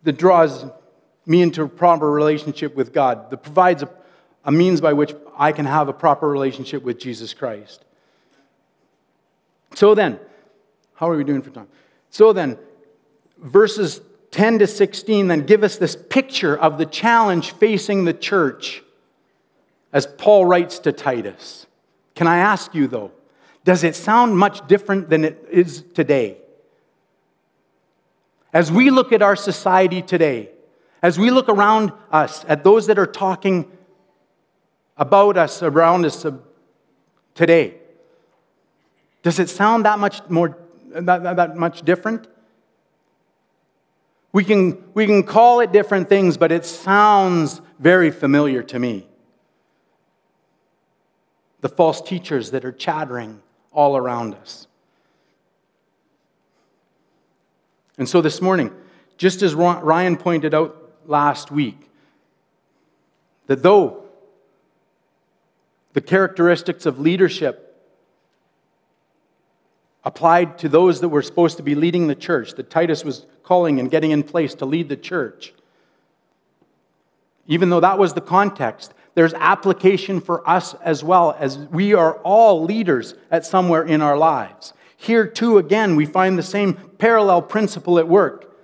that 0.03 0.19
draws 0.19 0.65
me 1.27 1.43
into 1.43 1.62
a 1.62 1.69
proper 1.69 2.11
relationship 2.11 2.75
with 2.75 2.93
God, 2.93 3.31
that 3.31 3.45
provides 3.45 3.85
a, 3.85 3.91
a 4.45 4.51
means 4.51 4.81
by 4.81 4.95
which 4.95 5.15
I 5.39 5.53
can 5.53 5.65
have 5.65 5.87
a 5.87 5.93
proper 5.93 6.29
relationship 6.29 6.83
with 6.83 6.99
Jesus 6.99 7.33
Christ. 7.33 7.85
So 9.77 9.95
then, 9.95 10.19
how 10.95 11.09
are 11.09 11.17
we 11.17 11.23
doing 11.23 11.41
for 11.41 11.51
time? 11.51 11.69
So 12.16 12.33
then, 12.33 12.57
verses 13.37 14.00
10 14.31 14.61
to 14.61 14.66
16 14.66 15.29
then 15.29 15.44
give 15.44 15.62
us 15.62 15.76
this 15.76 15.94
picture 15.94 16.57
of 16.57 16.79
the 16.79 16.87
challenge 16.87 17.50
facing 17.50 18.07
the 18.07 18.14
church 18.14 18.83
as 19.92 20.07
Paul 20.07 20.46
writes 20.46 20.79
to 20.79 20.92
Titus. 20.92 21.66
Can 22.14 22.26
I 22.26 22.38
ask 22.38 22.74
you, 22.74 22.87
though, 22.87 23.12
does 23.64 23.85
it 23.85 23.94
sound 23.94 24.38
much 24.38 24.66
different 24.66 25.11
than 25.11 25.26
it 25.26 25.46
is 25.50 25.85
today? 25.92 26.38
As 28.50 28.72
we 28.72 28.88
look 28.88 29.12
at 29.12 29.20
our 29.20 29.37
society 29.37 30.00
today, 30.00 30.48
as 31.02 31.18
we 31.18 31.31
look 31.31 31.50
around 31.50 31.92
us 32.11 32.46
at 32.48 32.64
those 32.64 32.87
that 32.87 32.98
are 32.98 33.05
talking 33.05 33.70
about 34.96 35.37
us, 35.37 35.62
around 35.62 36.07
us 36.07 36.24
uh, 36.24 36.33
today, 37.35 37.74
does 39.22 39.38
it 39.38 39.50
sound 39.50 39.85
that 39.85 39.98
much 39.98 40.26
more 40.31 40.57
that, 41.02 41.37
that 41.37 41.56
much 41.56 41.82
different? 41.82 42.26
We 44.32 44.44
can, 44.44 44.85
we 44.94 45.06
can 45.06 45.22
call 45.22 45.61
it 45.61 45.72
different 45.72 46.09
things, 46.09 46.37
but 46.37 46.52
it 46.52 46.64
sounds 46.64 47.61
very 47.78 48.11
familiar 48.11 48.62
to 48.64 48.78
me. 48.78 49.06
The 51.61 51.68
false 51.68 52.00
teachers 52.00 52.50
that 52.50 52.64
are 52.64 52.72
chattering 52.72 53.40
all 53.72 53.96
around 53.96 54.35
us. 54.35 54.66
And 57.98 58.09
so 58.09 58.20
this 58.20 58.42
morning, 58.42 58.72
just 59.16 59.40
as 59.42 59.54
Ryan 59.54 60.16
pointed 60.16 60.52
out 60.52 60.92
last 61.06 61.50
week, 61.50 61.88
That 63.46 63.62
though 63.62 64.04
the 65.92 66.00
characteristics 66.00 66.85
of 66.85 67.00
leadership 67.00 67.65
applied 70.07 70.57
to 70.57 70.69
those 70.69 71.01
that 71.01 71.09
were 71.09 71.21
supposed 71.21 71.59
to 71.59 71.62
be 71.64 71.75
leading 71.75 72.07
the 72.07 72.14
church, 72.14 72.55
that 72.55 72.71
Titus 72.71 73.05
was 73.05 73.27
calling 73.42 73.81
and 73.81 73.90
getting 73.90 74.12
in 74.12 74.23
place 74.23 74.55
to 74.55 74.64
lead 74.64 74.88
the 74.88 74.97
church, 74.97 75.53
even 77.47 77.71
though 77.71 77.81
that 77.81 77.99
was 77.99 78.14
the 78.14 78.21
context, 78.21 78.95
there's 79.14 79.35
application 79.35 80.21
for 80.21 80.49
us 80.49 80.75
as 80.75 81.03
well, 81.03 81.37
as 81.38 81.59
we 81.59 81.92
are 81.92 82.14
all 82.19 82.64
leaders 82.64 83.14
at 83.31 83.45
somewhere 83.45 83.83
in 83.83 84.01
our 84.01 84.16
lives. 84.16 84.73
Here, 84.97 85.27
too, 85.27 85.59
again, 85.59 85.97
we 85.97 86.07
find 86.07 86.38
the 86.38 86.42
same 86.42 86.75
parallel 86.99 87.42
principle 87.42 87.99
at 87.99 88.09
work. 88.09 88.55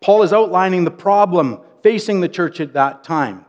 Paul 0.00 0.22
is 0.22 0.32
outlining 0.32 0.84
the 0.84 0.90
problem 0.90 1.60
facing 1.82 2.20
the 2.20 2.28
church 2.28 2.60
at 2.60 2.72
that 2.72 3.04
time. 3.04 3.44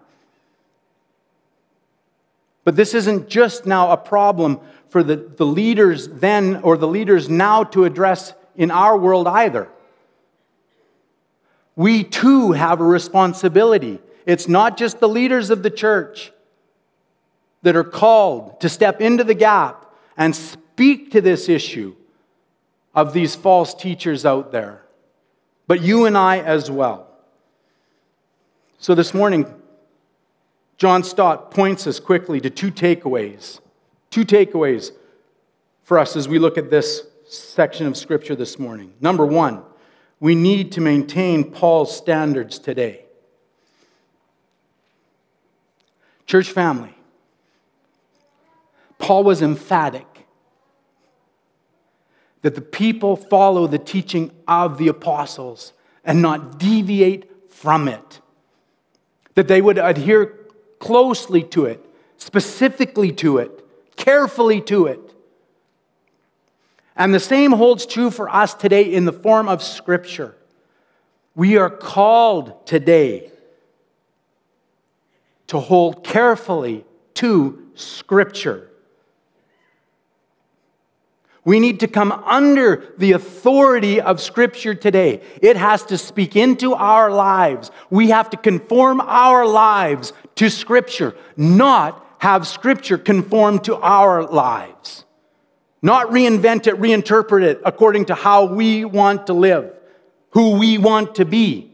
But 2.64 2.76
this 2.76 2.94
isn't 2.94 3.28
just 3.28 3.66
now 3.66 3.92
a 3.92 3.98
problem 3.98 4.60
for 4.94 5.02
the, 5.02 5.16
the 5.16 5.46
leaders 5.46 6.08
then 6.08 6.58
or 6.58 6.78
the 6.78 6.88
leaders 6.88 7.28
now 7.28 7.64
to 7.64 7.84
address 7.84 8.36
in 8.56 8.70
our 8.70 8.96
world 8.96 9.28
either. 9.28 9.68
We 11.76 12.04
too 12.04 12.52
have 12.52 12.80
a 12.80 12.84
responsibility. 12.84 13.98
It's 14.28 14.48
not 14.48 14.78
just 14.78 15.00
the 15.00 15.10
leaders 15.10 15.50
of 15.50 15.64
the 15.64 15.72
church 15.72 16.32
that 17.64 17.76
are 17.76 17.84
called 17.84 18.62
to 18.62 18.70
step 18.70 19.02
into 19.02 19.24
the 19.24 19.34
gap 19.34 19.84
and 20.16 20.36
speak 20.36 21.10
to 21.14 21.22
this 21.22 21.50
issue 21.50 21.96
of 22.94 23.14
these 23.14 23.34
false 23.34 23.74
teachers 23.74 24.28
out 24.28 24.52
there, 24.52 24.84
but 25.66 25.82
you 25.82 26.06
and 26.06 26.16
I 26.16 26.38
as 26.38 26.70
well. 26.70 27.08
So 28.78 28.94
this 28.94 29.12
morning, 29.12 29.52
John 30.78 31.04
Stott 31.04 31.50
points 31.50 31.88
us 31.88 32.00
quickly 32.00 32.40
to 32.42 32.52
two 32.52 32.72
takeaways. 32.72 33.60
Two 34.14 34.24
takeaways 34.24 34.92
for 35.82 35.98
us 35.98 36.16
as 36.16 36.28
we 36.28 36.38
look 36.38 36.56
at 36.60 36.70
this 36.70 37.02
section 37.28 37.88
of 37.88 37.98
Scripture 37.98 38.36
this 38.36 38.60
morning. 38.60 38.94
Number 39.02 39.26
one, 39.26 39.64
we 40.20 40.36
need 40.36 40.72
to 40.74 40.82
maintain 40.82 41.50
Paul's 41.50 41.98
standards 41.98 42.60
today. 42.60 43.06
Church 46.28 46.52
family, 46.52 46.94
Paul 49.00 49.24
was 49.24 49.42
emphatic 49.42 50.28
that 52.44 52.54
the 52.54 52.62
people 52.62 53.16
follow 53.16 53.66
the 53.66 53.80
teaching 53.80 54.30
of 54.48 54.78
the 54.78 54.90
apostles 54.90 55.74
and 56.06 56.22
not 56.22 56.60
deviate 56.60 57.52
from 57.52 57.88
it. 57.88 58.22
That 59.34 59.48
they 59.48 59.60
would 59.60 59.80
adhere 59.80 60.38
closely 60.78 61.42
to 61.46 61.66
it, 61.66 61.84
specifically 62.18 63.12
to 63.14 63.40
it, 63.40 63.62
carefully 63.96 64.62
to 64.62 64.88
it. 64.88 65.14
And 66.96 67.14
the 67.14 67.20
same 67.20 67.52
holds 67.52 67.86
true 67.86 68.12
for 68.12 68.30
us 68.30 68.54
today 68.54 68.84
in 68.84 69.06
the 69.06 69.14
form 69.14 69.50
of 69.50 69.64
Scripture. 69.64 70.36
We 71.36 71.58
are 71.58 71.70
called 71.70 72.68
today 72.68 73.32
to 75.48 75.60
hold 75.60 76.04
carefully 76.04 76.86
to 77.16 77.72
Scripture. 77.76 78.70
We 81.46 81.60
need 81.60 81.82
to 81.82 81.88
come 81.88 82.12
under 82.12 82.94
the 82.98 83.12
authority 83.12 84.00
of 84.00 84.22
Scripture 84.22 84.74
today. 84.76 85.22
It 85.42 85.58
has 85.58 85.84
to 85.88 85.98
speak 85.98 86.36
into 86.36 86.74
our 86.74 87.12
lives. 87.12 87.70
We 87.90 88.10
have 88.10 88.30
to 88.30 88.38
conform 88.38 89.02
our 89.02 89.46
lives 89.46 90.14
to 90.36 90.50
Scripture, 90.50 91.16
not 91.36 92.13
have 92.24 92.48
Scripture 92.48 92.98
conform 92.98 93.60
to 93.60 93.76
our 93.76 94.24
lives. 94.24 95.04
Not 95.82 96.08
reinvent 96.08 96.68
it, 96.68 96.76
reinterpret 96.76 97.44
it 97.44 97.62
according 97.66 98.06
to 98.06 98.16
how 98.16 98.46
we 98.46 98.86
want 98.86 99.28
to 99.28 99.34
live, 99.34 99.74
who 100.30 100.58
we 100.58 100.78
want 100.78 101.16
to 101.16 101.26
be. 101.26 101.70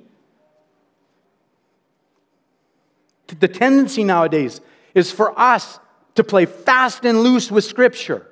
The 3.28 3.48
tendency 3.48 4.04
nowadays 4.04 4.60
is 4.96 5.12
for 5.12 5.40
us 5.40 5.80
to 6.16 6.24
play 6.24 6.48
fast 6.48 7.06
and 7.06 7.22
loose 7.22 7.52
with 7.52 7.64
Scripture. 7.64 8.26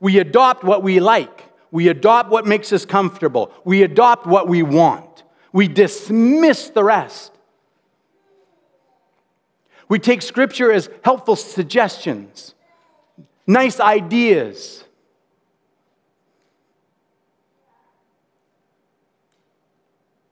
We 0.00 0.18
adopt 0.18 0.64
what 0.64 0.82
we 0.82 0.98
like. 0.98 1.44
We 1.70 1.86
adopt 1.86 2.28
what 2.28 2.44
makes 2.44 2.72
us 2.72 2.84
comfortable. 2.84 3.52
We 3.64 3.84
adopt 3.84 4.26
what 4.26 4.48
we 4.48 4.64
want. 4.64 5.22
We 5.52 5.68
dismiss 5.68 6.70
the 6.70 6.82
rest. 6.82 7.35
We 9.88 9.98
take 9.98 10.22
Scripture 10.22 10.72
as 10.72 10.90
helpful 11.02 11.36
suggestions, 11.36 12.54
nice 13.46 13.78
ideas. 13.78 14.84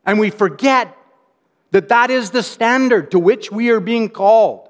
And 0.07 0.19
we 0.19 0.31
forget 0.31 0.97
that 1.71 1.88
that 1.88 2.11
is 2.11 2.31
the 2.31 2.43
standard 2.43 3.11
to 3.12 3.19
which 3.19 3.51
we 3.51 3.71
are 3.71 3.81
being 3.81 4.09
called. 4.09 4.69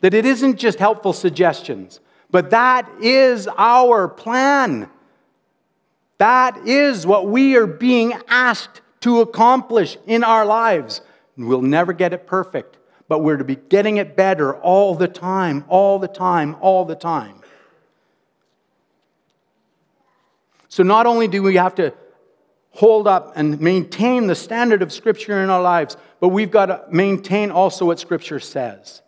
That 0.00 0.14
it 0.14 0.26
isn't 0.26 0.56
just 0.58 0.78
helpful 0.78 1.12
suggestions, 1.12 2.00
but 2.30 2.50
that 2.50 2.90
is 3.00 3.48
our 3.56 4.08
plan. 4.08 4.90
That 6.18 6.66
is 6.66 7.06
what 7.06 7.28
we 7.28 7.56
are 7.56 7.66
being 7.66 8.14
asked 8.26 8.80
to 9.00 9.20
accomplish 9.20 9.96
in 10.06 10.24
our 10.24 10.44
lives. 10.44 11.02
We'll 11.46 11.62
never 11.62 11.92
get 11.92 12.12
it 12.12 12.26
perfect, 12.26 12.78
but 13.08 13.20
we're 13.20 13.36
to 13.36 13.44
be 13.44 13.56
getting 13.56 13.96
it 13.96 14.16
better 14.16 14.54
all 14.54 14.94
the 14.94 15.08
time, 15.08 15.64
all 15.68 15.98
the 15.98 16.08
time, 16.08 16.56
all 16.60 16.84
the 16.84 16.94
time. 16.94 17.36
So 20.68 20.82
not 20.82 21.06
only 21.06 21.28
do 21.28 21.42
we 21.42 21.56
have 21.56 21.74
to 21.74 21.92
hold 22.70 23.06
up 23.06 23.34
and 23.36 23.60
maintain 23.60 24.26
the 24.26 24.34
standard 24.34 24.82
of 24.82 24.92
Scripture 24.92 25.42
in 25.42 25.50
our 25.50 25.60
lives, 25.60 25.96
but 26.20 26.28
we've 26.28 26.50
got 26.50 26.66
to 26.66 26.84
maintain 26.90 27.50
also 27.50 27.84
what 27.84 28.00
Scripture 28.00 28.40
says. 28.40 29.02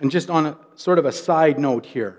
And 0.00 0.10
just 0.10 0.30
on 0.30 0.46
a 0.46 0.56
sort 0.74 0.98
of 0.98 1.04
a 1.04 1.12
side 1.12 1.58
note 1.58 1.86
here, 1.86 2.18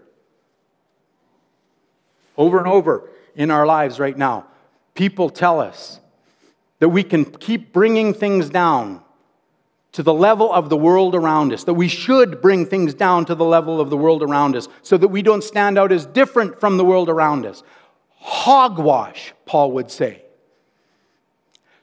over 2.38 2.58
and 2.60 2.68
over 2.68 3.10
in 3.36 3.52
our 3.52 3.66
lives 3.66 4.00
right 4.00 4.18
now, 4.18 4.46
people 4.94 5.30
tell 5.30 5.60
us 5.60 6.00
that 6.82 6.90
we 6.90 7.04
can 7.04 7.24
keep 7.24 7.72
bringing 7.72 8.12
things 8.12 8.50
down 8.50 9.02
to 9.92 10.02
the 10.02 10.14
level 10.14 10.52
of 10.52 10.70
the 10.70 10.76
world 10.76 11.14
around 11.14 11.54
us, 11.54 11.64
that 11.66 11.76
we 11.76 11.88
should 11.88 12.42
bring 12.42 12.66
things 12.66 12.96
down 12.96 13.24
to 13.24 13.36
the 13.36 13.46
level 13.46 13.80
of 13.80 13.92
the 13.92 13.96
world 13.96 14.24
around 14.24 14.56
us 14.56 14.68
so 14.82 14.98
that 14.98 15.10
we 15.10 15.22
don't 15.22 15.44
stand 15.44 15.78
out 15.78 15.92
as 15.92 16.08
different 16.08 16.60
from 16.60 16.78
the 16.78 16.84
world 16.84 17.08
around 17.08 17.46
us. 17.46 17.62
Hogwash, 18.16 19.32
Paul 19.46 19.74
would 19.74 19.92
say. 19.92 20.24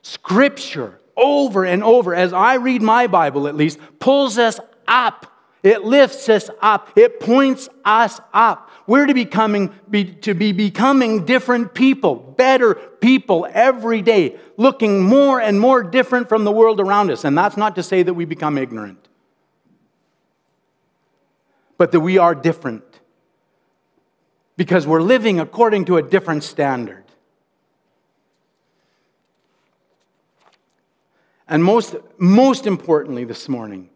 Scripture, 0.03 0.99
over 1.17 1.65
and 1.65 1.85
over, 1.85 2.13
as 2.13 2.33
I 2.33 2.55
read 2.55 2.83
my 2.83 3.07
Bible 3.07 3.47
at 3.47 3.55
least, 3.55 3.79
pulls 4.01 4.37
us 4.37 4.59
up 4.89 5.39
it 5.63 5.85
lifts 5.85 6.29
us 6.29 6.51
up. 6.61 6.91
It 6.97 7.21
points 7.21 7.69
us 7.85 8.21
up. 8.33 8.68
We're 8.89 9.05
to, 9.05 9.13
becoming, 9.13 9.75
be, 9.91 10.05
to 10.23 10.33
be 10.33 10.53
becoming 10.53 11.27
different 11.27 11.75
people, 11.75 12.15
better 12.15 12.75
people 12.75 13.47
every 13.53 14.01
day, 14.01 14.39
looking 14.57 15.03
more 15.03 15.39
and 15.39 15.61
more 15.61 15.83
different 15.83 16.31
from 16.31 16.45
the 16.45 16.51
world 16.51 16.81
around 16.81 17.11
us. 17.11 17.25
And 17.25 17.37
that's 17.37 17.59
not 17.59 17.77
to 17.77 17.83
say 17.83 18.03
that 18.03 18.15
we 18.15 18.25
become 18.25 18.57
ignorant, 18.57 19.07
but 21.77 21.93
that 21.93 22.01
we 22.01 22.17
are 22.17 22.35
different 22.35 22.83
because 24.57 24.87
we're 24.87 25.03
living 25.03 25.39
according 25.39 25.85
to 25.85 25.99
a 25.99 26.03
different 26.03 26.43
standard. 26.43 27.05
And 31.47 31.63
most, 31.63 31.95
most 32.17 32.67
importantly 32.67 33.25
this 33.25 33.51
morning, 33.51 33.91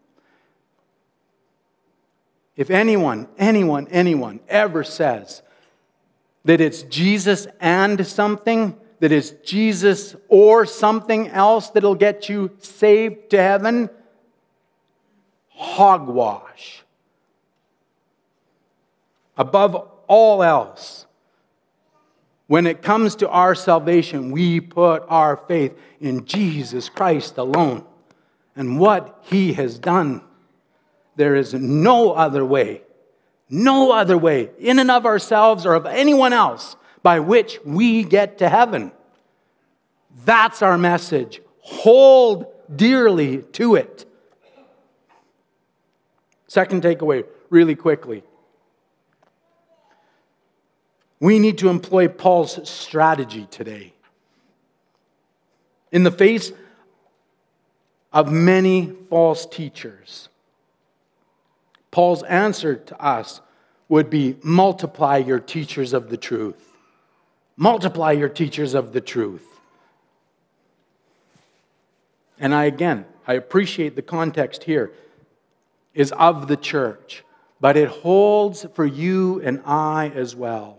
if 2.56 2.70
anyone, 2.70 3.28
anyone, 3.38 3.88
anyone 3.88 4.40
ever 4.48 4.84
says 4.84 5.42
that 6.44 6.60
it's 6.60 6.82
Jesus 6.82 7.46
and 7.60 8.06
something, 8.06 8.76
that 9.00 9.12
it's 9.12 9.30
Jesus 9.30 10.14
or 10.28 10.66
something 10.66 11.28
else 11.28 11.70
that'll 11.70 11.94
get 11.94 12.28
you 12.28 12.50
saved 12.58 13.30
to 13.30 13.38
heaven, 13.38 13.88
hogwash. 15.48 16.82
Above 19.36 19.88
all 20.06 20.42
else, 20.42 21.06
when 22.48 22.66
it 22.66 22.82
comes 22.82 23.16
to 23.16 23.28
our 23.30 23.54
salvation, 23.54 24.30
we 24.30 24.60
put 24.60 25.04
our 25.08 25.36
faith 25.36 25.74
in 26.00 26.26
Jesus 26.26 26.90
Christ 26.90 27.38
alone 27.38 27.84
and 28.54 28.78
what 28.78 29.20
he 29.22 29.54
has 29.54 29.78
done. 29.78 30.20
There 31.22 31.36
is 31.36 31.54
no 31.54 32.10
other 32.14 32.44
way, 32.44 32.82
no 33.48 33.92
other 33.92 34.18
way, 34.18 34.50
in 34.58 34.80
and 34.80 34.90
of 34.90 35.06
ourselves 35.06 35.64
or 35.64 35.74
of 35.74 35.86
anyone 35.86 36.32
else, 36.32 36.74
by 37.00 37.20
which 37.20 37.60
we 37.64 38.02
get 38.02 38.38
to 38.38 38.48
heaven. 38.48 38.90
That's 40.24 40.62
our 40.62 40.76
message. 40.76 41.40
Hold 41.60 42.46
dearly 42.74 43.42
to 43.52 43.76
it. 43.76 44.04
Second 46.48 46.82
takeaway, 46.82 47.24
really 47.50 47.76
quickly. 47.76 48.24
We 51.20 51.38
need 51.38 51.58
to 51.58 51.68
employ 51.68 52.08
Paul's 52.08 52.68
strategy 52.68 53.46
today. 53.48 53.92
In 55.92 56.02
the 56.02 56.10
face 56.10 56.50
of 58.12 58.32
many 58.32 58.92
false 59.08 59.46
teachers, 59.46 60.28
Paul's 61.92 62.24
answer 62.24 62.74
to 62.74 63.00
us 63.00 63.40
would 63.88 64.10
be 64.10 64.36
multiply 64.42 65.18
your 65.18 65.38
teachers 65.38 65.92
of 65.92 66.08
the 66.10 66.16
truth. 66.16 66.72
Multiply 67.56 68.12
your 68.12 68.30
teachers 68.30 68.74
of 68.74 68.92
the 68.92 69.00
truth. 69.00 69.46
And 72.40 72.54
I, 72.54 72.64
again, 72.64 73.04
I 73.28 73.34
appreciate 73.34 73.94
the 73.94 74.02
context 74.02 74.64
here 74.64 74.92
is 75.94 76.10
of 76.12 76.48
the 76.48 76.56
church, 76.56 77.22
but 77.60 77.76
it 77.76 77.88
holds 77.88 78.64
for 78.74 78.86
you 78.86 79.42
and 79.42 79.62
I 79.66 80.10
as 80.14 80.34
well. 80.34 80.78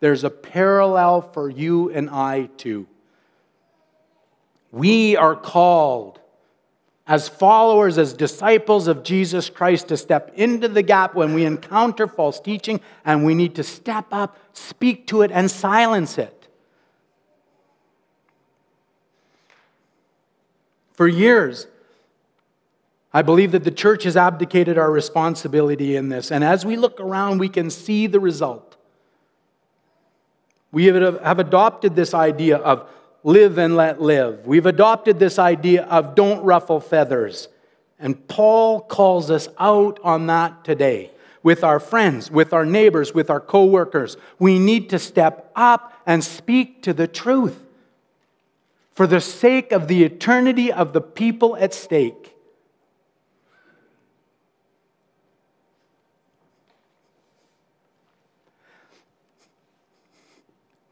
There's 0.00 0.24
a 0.24 0.30
parallel 0.30 1.22
for 1.22 1.48
you 1.48 1.90
and 1.90 2.10
I 2.10 2.50
too. 2.58 2.86
We 4.70 5.16
are 5.16 5.34
called 5.34 6.19
as 7.10 7.28
followers, 7.28 7.98
as 7.98 8.12
disciples 8.12 8.86
of 8.86 9.02
Jesus 9.02 9.50
Christ, 9.50 9.88
to 9.88 9.96
step 9.96 10.30
into 10.36 10.68
the 10.68 10.80
gap 10.80 11.12
when 11.16 11.34
we 11.34 11.44
encounter 11.44 12.06
false 12.06 12.38
teaching, 12.38 12.80
and 13.04 13.24
we 13.24 13.34
need 13.34 13.56
to 13.56 13.64
step 13.64 14.06
up, 14.12 14.38
speak 14.52 15.08
to 15.08 15.22
it, 15.22 15.32
and 15.32 15.50
silence 15.50 16.18
it. 16.18 16.46
For 20.92 21.08
years, 21.08 21.66
I 23.12 23.22
believe 23.22 23.50
that 23.52 23.64
the 23.64 23.72
church 23.72 24.04
has 24.04 24.16
abdicated 24.16 24.78
our 24.78 24.92
responsibility 24.92 25.96
in 25.96 26.10
this. 26.10 26.30
And 26.30 26.44
as 26.44 26.64
we 26.64 26.76
look 26.76 27.00
around, 27.00 27.38
we 27.38 27.48
can 27.48 27.70
see 27.70 28.06
the 28.06 28.20
result. 28.20 28.76
We 30.70 30.84
have 30.84 31.40
adopted 31.40 31.96
this 31.96 32.14
idea 32.14 32.58
of 32.58 32.88
live 33.22 33.58
and 33.58 33.76
let 33.76 34.00
live. 34.00 34.46
We've 34.46 34.66
adopted 34.66 35.18
this 35.18 35.38
idea 35.38 35.84
of 35.84 36.14
don't 36.14 36.42
ruffle 36.42 36.80
feathers. 36.80 37.48
And 37.98 38.26
Paul 38.28 38.80
calls 38.80 39.30
us 39.30 39.48
out 39.58 40.00
on 40.02 40.26
that 40.28 40.64
today 40.64 41.10
with 41.42 41.64
our 41.64 41.80
friends, 41.80 42.30
with 42.30 42.52
our 42.52 42.64
neighbors, 42.64 43.14
with 43.14 43.30
our 43.30 43.40
coworkers. 43.40 44.16
We 44.38 44.58
need 44.58 44.90
to 44.90 44.98
step 44.98 45.50
up 45.54 45.92
and 46.06 46.24
speak 46.24 46.82
to 46.82 46.92
the 46.92 47.06
truth 47.06 47.58
for 48.92 49.06
the 49.06 49.20
sake 49.20 49.72
of 49.72 49.88
the 49.88 50.04
eternity 50.04 50.72
of 50.72 50.92
the 50.92 51.00
people 51.00 51.56
at 51.56 51.72
stake. 51.72 52.34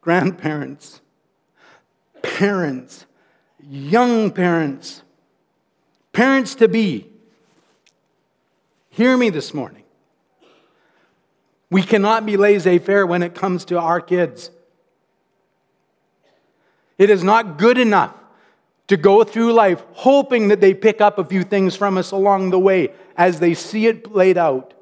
Grandparents, 0.01 1.03
parents, 2.37 3.07
young 3.61 4.31
parents, 4.31 5.03
parents 6.13 6.55
to 6.57 6.69
be, 6.69 7.07
hear 8.91 9.17
me 9.17 9.31
this 9.31 9.53
morning. 9.55 9.83
We 11.71 11.83
cannot 11.83 12.25
be 12.25 12.37
laissez 12.37 12.79
faire 12.79 13.07
when 13.07 13.23
it 13.23 13.35
comes 13.35 13.65
to 13.67 13.79
our 13.79 14.01
kids. 14.01 14.51
It 16.97 17.11
is 17.11 17.23
not 17.23 17.59
good 17.59 17.79
enough 17.79 18.15
to 18.89 18.97
go 18.97 19.23
through 19.23 19.53
life 19.53 19.85
hoping 19.93 20.49
that 20.49 20.61
they 20.61 20.75
pick 20.75 21.01
up 21.01 21.19
a 21.19 21.25
few 21.25 21.43
things 21.43 21.77
from 21.77 21.99
us 21.99 22.11
along 22.11 22.51
the 22.51 22.59
way 22.59 22.93
as 23.17 23.39
they 23.39 23.55
see 23.55 23.87
it 23.87 24.03
played 24.03 24.39
out. 24.39 24.75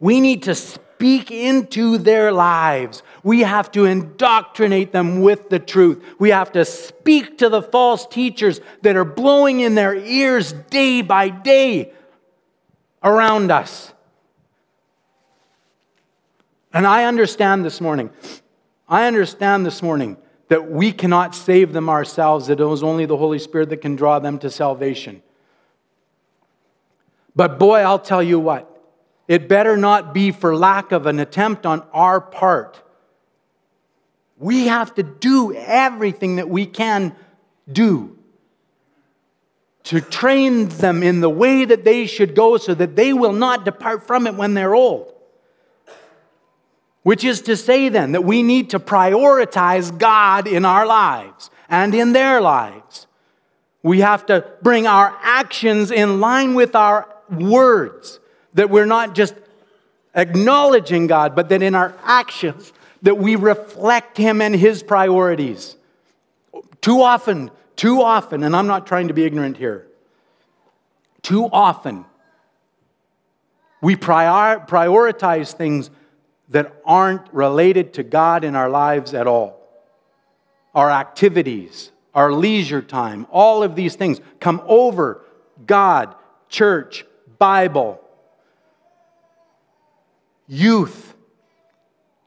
We 0.00 0.20
need 0.20 0.44
to 0.44 0.54
speak 0.98 1.30
into 1.30 1.96
their 1.96 2.32
lives. 2.32 3.04
We 3.22 3.42
have 3.42 3.70
to 3.70 3.84
indoctrinate 3.84 4.90
them 4.90 5.20
with 5.20 5.48
the 5.48 5.60
truth. 5.60 6.04
We 6.18 6.30
have 6.30 6.50
to 6.52 6.64
speak 6.64 7.38
to 7.38 7.48
the 7.48 7.62
false 7.62 8.04
teachers 8.04 8.60
that 8.82 8.96
are 8.96 9.04
blowing 9.04 9.60
in 9.60 9.76
their 9.76 9.94
ears 9.94 10.52
day 10.70 11.02
by 11.02 11.28
day 11.28 11.92
around 13.04 13.52
us. 13.52 13.92
And 16.74 16.84
I 16.84 17.04
understand 17.04 17.64
this 17.64 17.80
morning, 17.80 18.10
I 18.88 19.06
understand 19.06 19.64
this 19.64 19.80
morning 19.80 20.16
that 20.48 20.68
we 20.68 20.90
cannot 20.90 21.32
save 21.32 21.72
them 21.72 21.88
ourselves, 21.88 22.48
that 22.48 22.58
it 22.58 22.64
was 22.64 22.82
only 22.82 23.06
the 23.06 23.16
Holy 23.16 23.38
Spirit 23.38 23.68
that 23.68 23.82
can 23.82 23.94
draw 23.94 24.18
them 24.18 24.36
to 24.40 24.50
salvation. 24.50 25.22
But 27.36 27.60
boy, 27.60 27.82
I'll 27.82 28.00
tell 28.00 28.22
you 28.22 28.40
what, 28.40 28.67
it 29.28 29.48
better 29.48 29.76
not 29.76 30.12
be 30.12 30.32
for 30.32 30.56
lack 30.56 30.90
of 30.90 31.06
an 31.06 31.20
attempt 31.20 31.66
on 31.66 31.84
our 31.92 32.20
part. 32.20 32.82
We 34.38 34.66
have 34.66 34.94
to 34.94 35.02
do 35.02 35.54
everything 35.54 36.36
that 36.36 36.48
we 36.48 36.64
can 36.66 37.14
do 37.70 38.18
to 39.84 40.00
train 40.00 40.68
them 40.68 41.02
in 41.02 41.20
the 41.20 41.30
way 41.30 41.64
that 41.64 41.84
they 41.84 42.06
should 42.06 42.34
go 42.34 42.56
so 42.56 42.74
that 42.74 42.94
they 42.94 43.12
will 43.12 43.32
not 43.32 43.64
depart 43.64 44.06
from 44.06 44.26
it 44.26 44.34
when 44.34 44.54
they're 44.54 44.74
old. 44.74 45.14
Which 47.04 47.24
is 47.24 47.40
to 47.42 47.56
say, 47.56 47.88
then, 47.88 48.12
that 48.12 48.22
we 48.22 48.42
need 48.42 48.70
to 48.70 48.80
prioritize 48.80 49.96
God 49.96 50.46
in 50.46 50.66
our 50.66 50.84
lives 50.84 51.50
and 51.70 51.94
in 51.94 52.12
their 52.12 52.40
lives. 52.40 53.06
We 53.82 54.00
have 54.00 54.26
to 54.26 54.46
bring 54.60 54.86
our 54.86 55.16
actions 55.22 55.90
in 55.90 56.20
line 56.20 56.54
with 56.54 56.74
our 56.74 57.08
words, 57.30 58.20
that 58.54 58.70
we're 58.70 58.86
not 58.86 59.14
just 59.14 59.34
acknowledging 60.14 61.06
God, 61.06 61.34
but 61.34 61.48
that 61.50 61.62
in 61.62 61.74
our 61.74 61.94
actions, 62.02 62.72
that 63.02 63.16
we 63.16 63.36
reflect 63.36 64.16
Him 64.16 64.40
and 64.40 64.54
His 64.54 64.82
priorities. 64.82 65.76
Too 66.80 67.02
often, 67.02 67.50
too 67.76 68.02
often, 68.02 68.42
and 68.42 68.56
I'm 68.56 68.66
not 68.66 68.86
trying 68.86 69.08
to 69.08 69.14
be 69.14 69.24
ignorant 69.24 69.56
here, 69.56 69.86
too 71.22 71.44
often, 71.46 72.04
we 73.80 73.96
prior- 73.96 74.60
prioritize 74.60 75.52
things 75.52 75.90
that 76.48 76.74
aren't 76.84 77.32
related 77.32 77.94
to 77.94 78.02
God 78.02 78.42
in 78.42 78.56
our 78.56 78.70
lives 78.70 79.14
at 79.14 79.26
all. 79.26 79.60
Our 80.74 80.90
activities, 80.90 81.92
our 82.14 82.32
leisure 82.32 82.82
time, 82.82 83.26
all 83.30 83.62
of 83.62 83.76
these 83.76 83.94
things 83.94 84.20
come 84.40 84.62
over 84.66 85.24
God, 85.66 86.14
church, 86.48 87.04
Bible, 87.38 88.00
youth, 90.48 91.14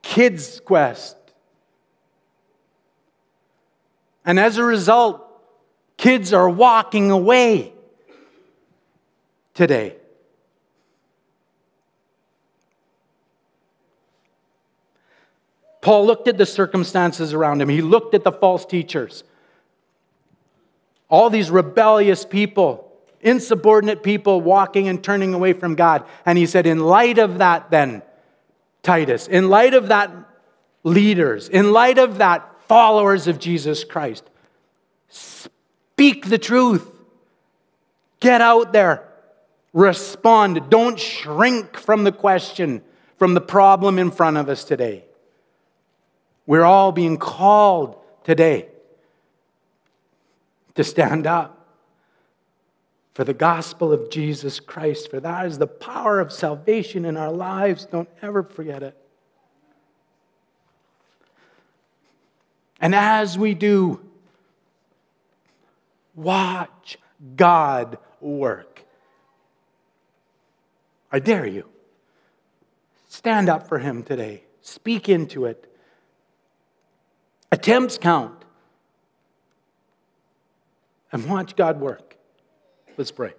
kids' 0.01 0.59
quest. 0.59 1.17
And 4.23 4.39
as 4.39 4.57
a 4.57 4.63
result, 4.63 5.27
kids 5.97 6.31
are 6.31 6.49
walking 6.49 7.09
away 7.11 7.73
today. 9.53 9.95
Paul 15.81 16.05
looked 16.05 16.27
at 16.27 16.37
the 16.37 16.45
circumstances 16.45 17.33
around 17.33 17.61
him, 17.61 17.69
he 17.69 17.81
looked 17.81 18.13
at 18.13 18.23
the 18.23 18.31
false 18.31 18.65
teachers. 18.65 19.23
All 21.09 21.29
these 21.29 21.51
rebellious 21.51 22.23
people, 22.23 22.89
insubordinate 23.19 24.01
people 24.01 24.39
walking 24.39 24.87
and 24.87 25.03
turning 25.03 25.33
away 25.33 25.51
from 25.51 25.75
God. 25.75 26.05
And 26.25 26.37
he 26.37 26.45
said, 26.45 26.65
In 26.65 26.79
light 26.79 27.17
of 27.17 27.39
that, 27.39 27.69
then, 27.69 28.01
Titus, 28.83 29.27
in 29.27 29.49
light 29.49 29.73
of 29.73 29.89
that, 29.89 30.11
leaders, 30.83 31.49
in 31.49 31.71
light 31.71 31.97
of 31.97 32.17
that, 32.17 32.47
followers 32.67 33.27
of 33.27 33.37
Jesus 33.39 33.83
Christ, 33.83 34.23
speak 35.09 36.27
the 36.27 36.37
truth. 36.37 36.87
Get 38.19 38.41
out 38.41 38.73
there. 38.73 39.07
Respond. 39.73 40.69
Don't 40.69 40.99
shrink 40.99 41.77
from 41.77 42.03
the 42.03 42.11
question, 42.11 42.81
from 43.17 43.33
the 43.33 43.41
problem 43.41 43.99
in 43.99 44.11
front 44.11 44.37
of 44.37 44.49
us 44.49 44.63
today. 44.63 45.05
We're 46.45 46.63
all 46.63 46.91
being 46.91 47.17
called 47.17 47.97
today 48.23 48.67
to 50.75 50.83
stand 50.83 51.27
up 51.27 51.60
for 53.13 53.23
the 53.23 53.33
gospel 53.33 53.91
of 53.91 54.09
Jesus 54.09 54.59
Christ, 54.59 55.09
for 55.09 55.19
that 55.19 55.45
is 55.45 55.57
the 55.57 55.67
power 55.67 56.19
of 56.19 56.31
salvation 56.31 57.05
in 57.05 57.17
our 57.17 57.31
lives. 57.31 57.85
Don't 57.85 58.09
ever 58.21 58.43
forget 58.43 58.83
it. 58.83 58.97
And 62.79 62.95
as 62.95 63.37
we 63.37 63.53
do, 63.53 64.01
watch 66.15 66.97
God 67.35 67.97
work. 68.19 68.83
I 71.11 71.19
dare 71.19 71.45
you. 71.45 71.65
Stand 73.09 73.49
up 73.49 73.67
for 73.67 73.77
Him 73.77 74.03
today. 74.03 74.43
Speak 74.61 75.09
into 75.09 75.45
it. 75.45 75.71
Attempts 77.51 77.97
count. 77.97 78.41
and 81.11 81.29
watch 81.29 81.55
God 81.55 81.79
work. 81.81 82.10
Let's 82.97 83.11
pray. 83.11 83.33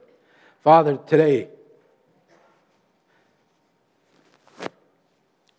Father, 0.64 0.98
today, 1.06 1.48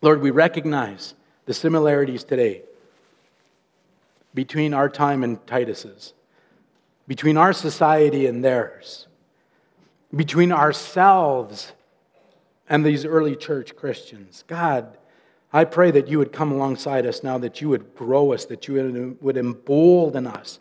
Lord, 0.01 0.21
we 0.21 0.31
recognize 0.31 1.13
the 1.45 1.53
similarities 1.53 2.23
today 2.23 2.63
between 4.33 4.73
our 4.73 4.89
time 4.89 5.23
and 5.23 5.45
Titus's, 5.45 6.13
between 7.07 7.37
our 7.37 7.53
society 7.53 8.25
and 8.25 8.43
theirs, 8.43 9.07
between 10.15 10.51
ourselves 10.51 11.73
and 12.67 12.83
these 12.83 13.05
early 13.05 13.35
church 13.35 13.75
Christians. 13.75 14.43
God, 14.47 14.97
I 15.51 15.65
pray 15.65 15.91
that 15.91 16.07
you 16.07 16.17
would 16.17 16.31
come 16.31 16.51
alongside 16.51 17.05
us 17.05 17.23
now, 17.23 17.37
that 17.37 17.61
you 17.61 17.69
would 17.69 17.95
grow 17.95 18.33
us, 18.33 18.45
that 18.45 18.67
you 18.67 19.17
would 19.21 19.37
embolden 19.37 20.25
us 20.25 20.59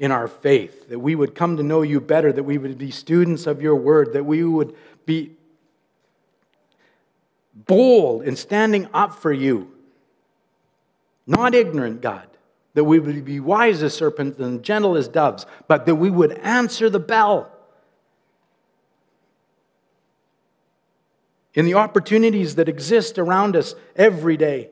in 0.00 0.10
our 0.10 0.26
faith, 0.26 0.88
that 0.88 0.98
we 0.98 1.14
would 1.14 1.34
come 1.34 1.58
to 1.58 1.62
know 1.62 1.82
you 1.82 2.00
better, 2.00 2.32
that 2.32 2.42
we 2.42 2.56
would 2.56 2.78
be 2.78 2.90
students 2.90 3.46
of 3.46 3.60
your 3.60 3.76
word, 3.76 4.14
that 4.14 4.24
we 4.24 4.42
would 4.42 4.74
be 5.04 5.30
bold 7.54 8.22
in 8.22 8.34
standing 8.34 8.88
up 8.94 9.14
for 9.14 9.30
you, 9.30 9.70
not 11.26 11.54
ignorant, 11.54 12.00
God, 12.00 12.26
that 12.72 12.84
we 12.84 12.98
would 12.98 13.26
be 13.26 13.40
wise 13.40 13.82
as 13.82 13.92
serpents 13.92 14.40
and 14.40 14.62
gentle 14.62 14.96
as 14.96 15.06
doves, 15.06 15.44
but 15.68 15.84
that 15.84 15.96
we 15.96 16.08
would 16.08 16.32
answer 16.38 16.88
the 16.88 16.98
bell. 16.98 17.52
In 21.52 21.66
the 21.66 21.74
opportunities 21.74 22.54
that 22.54 22.70
exist 22.70 23.18
around 23.18 23.54
us 23.54 23.74
every 23.96 24.38
day 24.38 24.70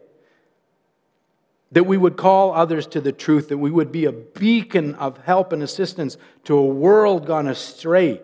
that 1.72 1.84
we 1.84 1.96
would 1.96 2.16
call 2.16 2.54
others 2.54 2.86
to 2.86 3.00
the 3.00 3.12
truth, 3.12 3.48
that 3.48 3.58
we 3.58 3.70
would 3.70 3.92
be 3.92 4.06
a 4.06 4.12
beacon 4.12 4.94
of 4.94 5.18
help 5.18 5.52
and 5.52 5.62
assistance 5.62 6.16
to 6.44 6.56
a 6.56 6.64
world 6.64 7.26
gone 7.26 7.46
astray 7.46 8.20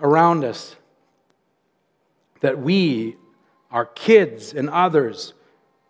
around 0.00 0.44
us, 0.44 0.76
that 2.40 2.58
we, 2.58 3.16
our 3.70 3.86
kids, 3.86 4.52
and 4.52 4.70
others 4.70 5.34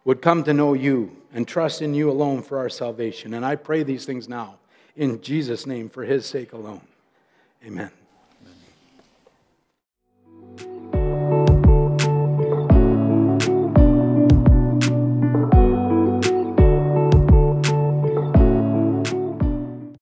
would 0.05 0.23
come 0.23 0.45
to 0.45 0.55
know 0.55 0.73
you 0.73 1.15
and 1.35 1.47
trust 1.47 1.83
in 1.83 1.93
you 1.93 2.11
alone 2.11 2.43
for 2.43 2.59
our 2.59 2.71
salvation. 2.71 3.35
And 3.35 3.45
I 3.45 3.57
pray 3.57 3.83
these 3.83 4.07
things 4.07 4.29
now 4.29 4.59
in 4.97 5.21
Jesus' 5.21 5.67
name 5.67 5.91
for 5.91 6.05
his 6.05 6.25
sake 6.25 6.53
alone. 6.53 6.87
Amen. 7.65 7.91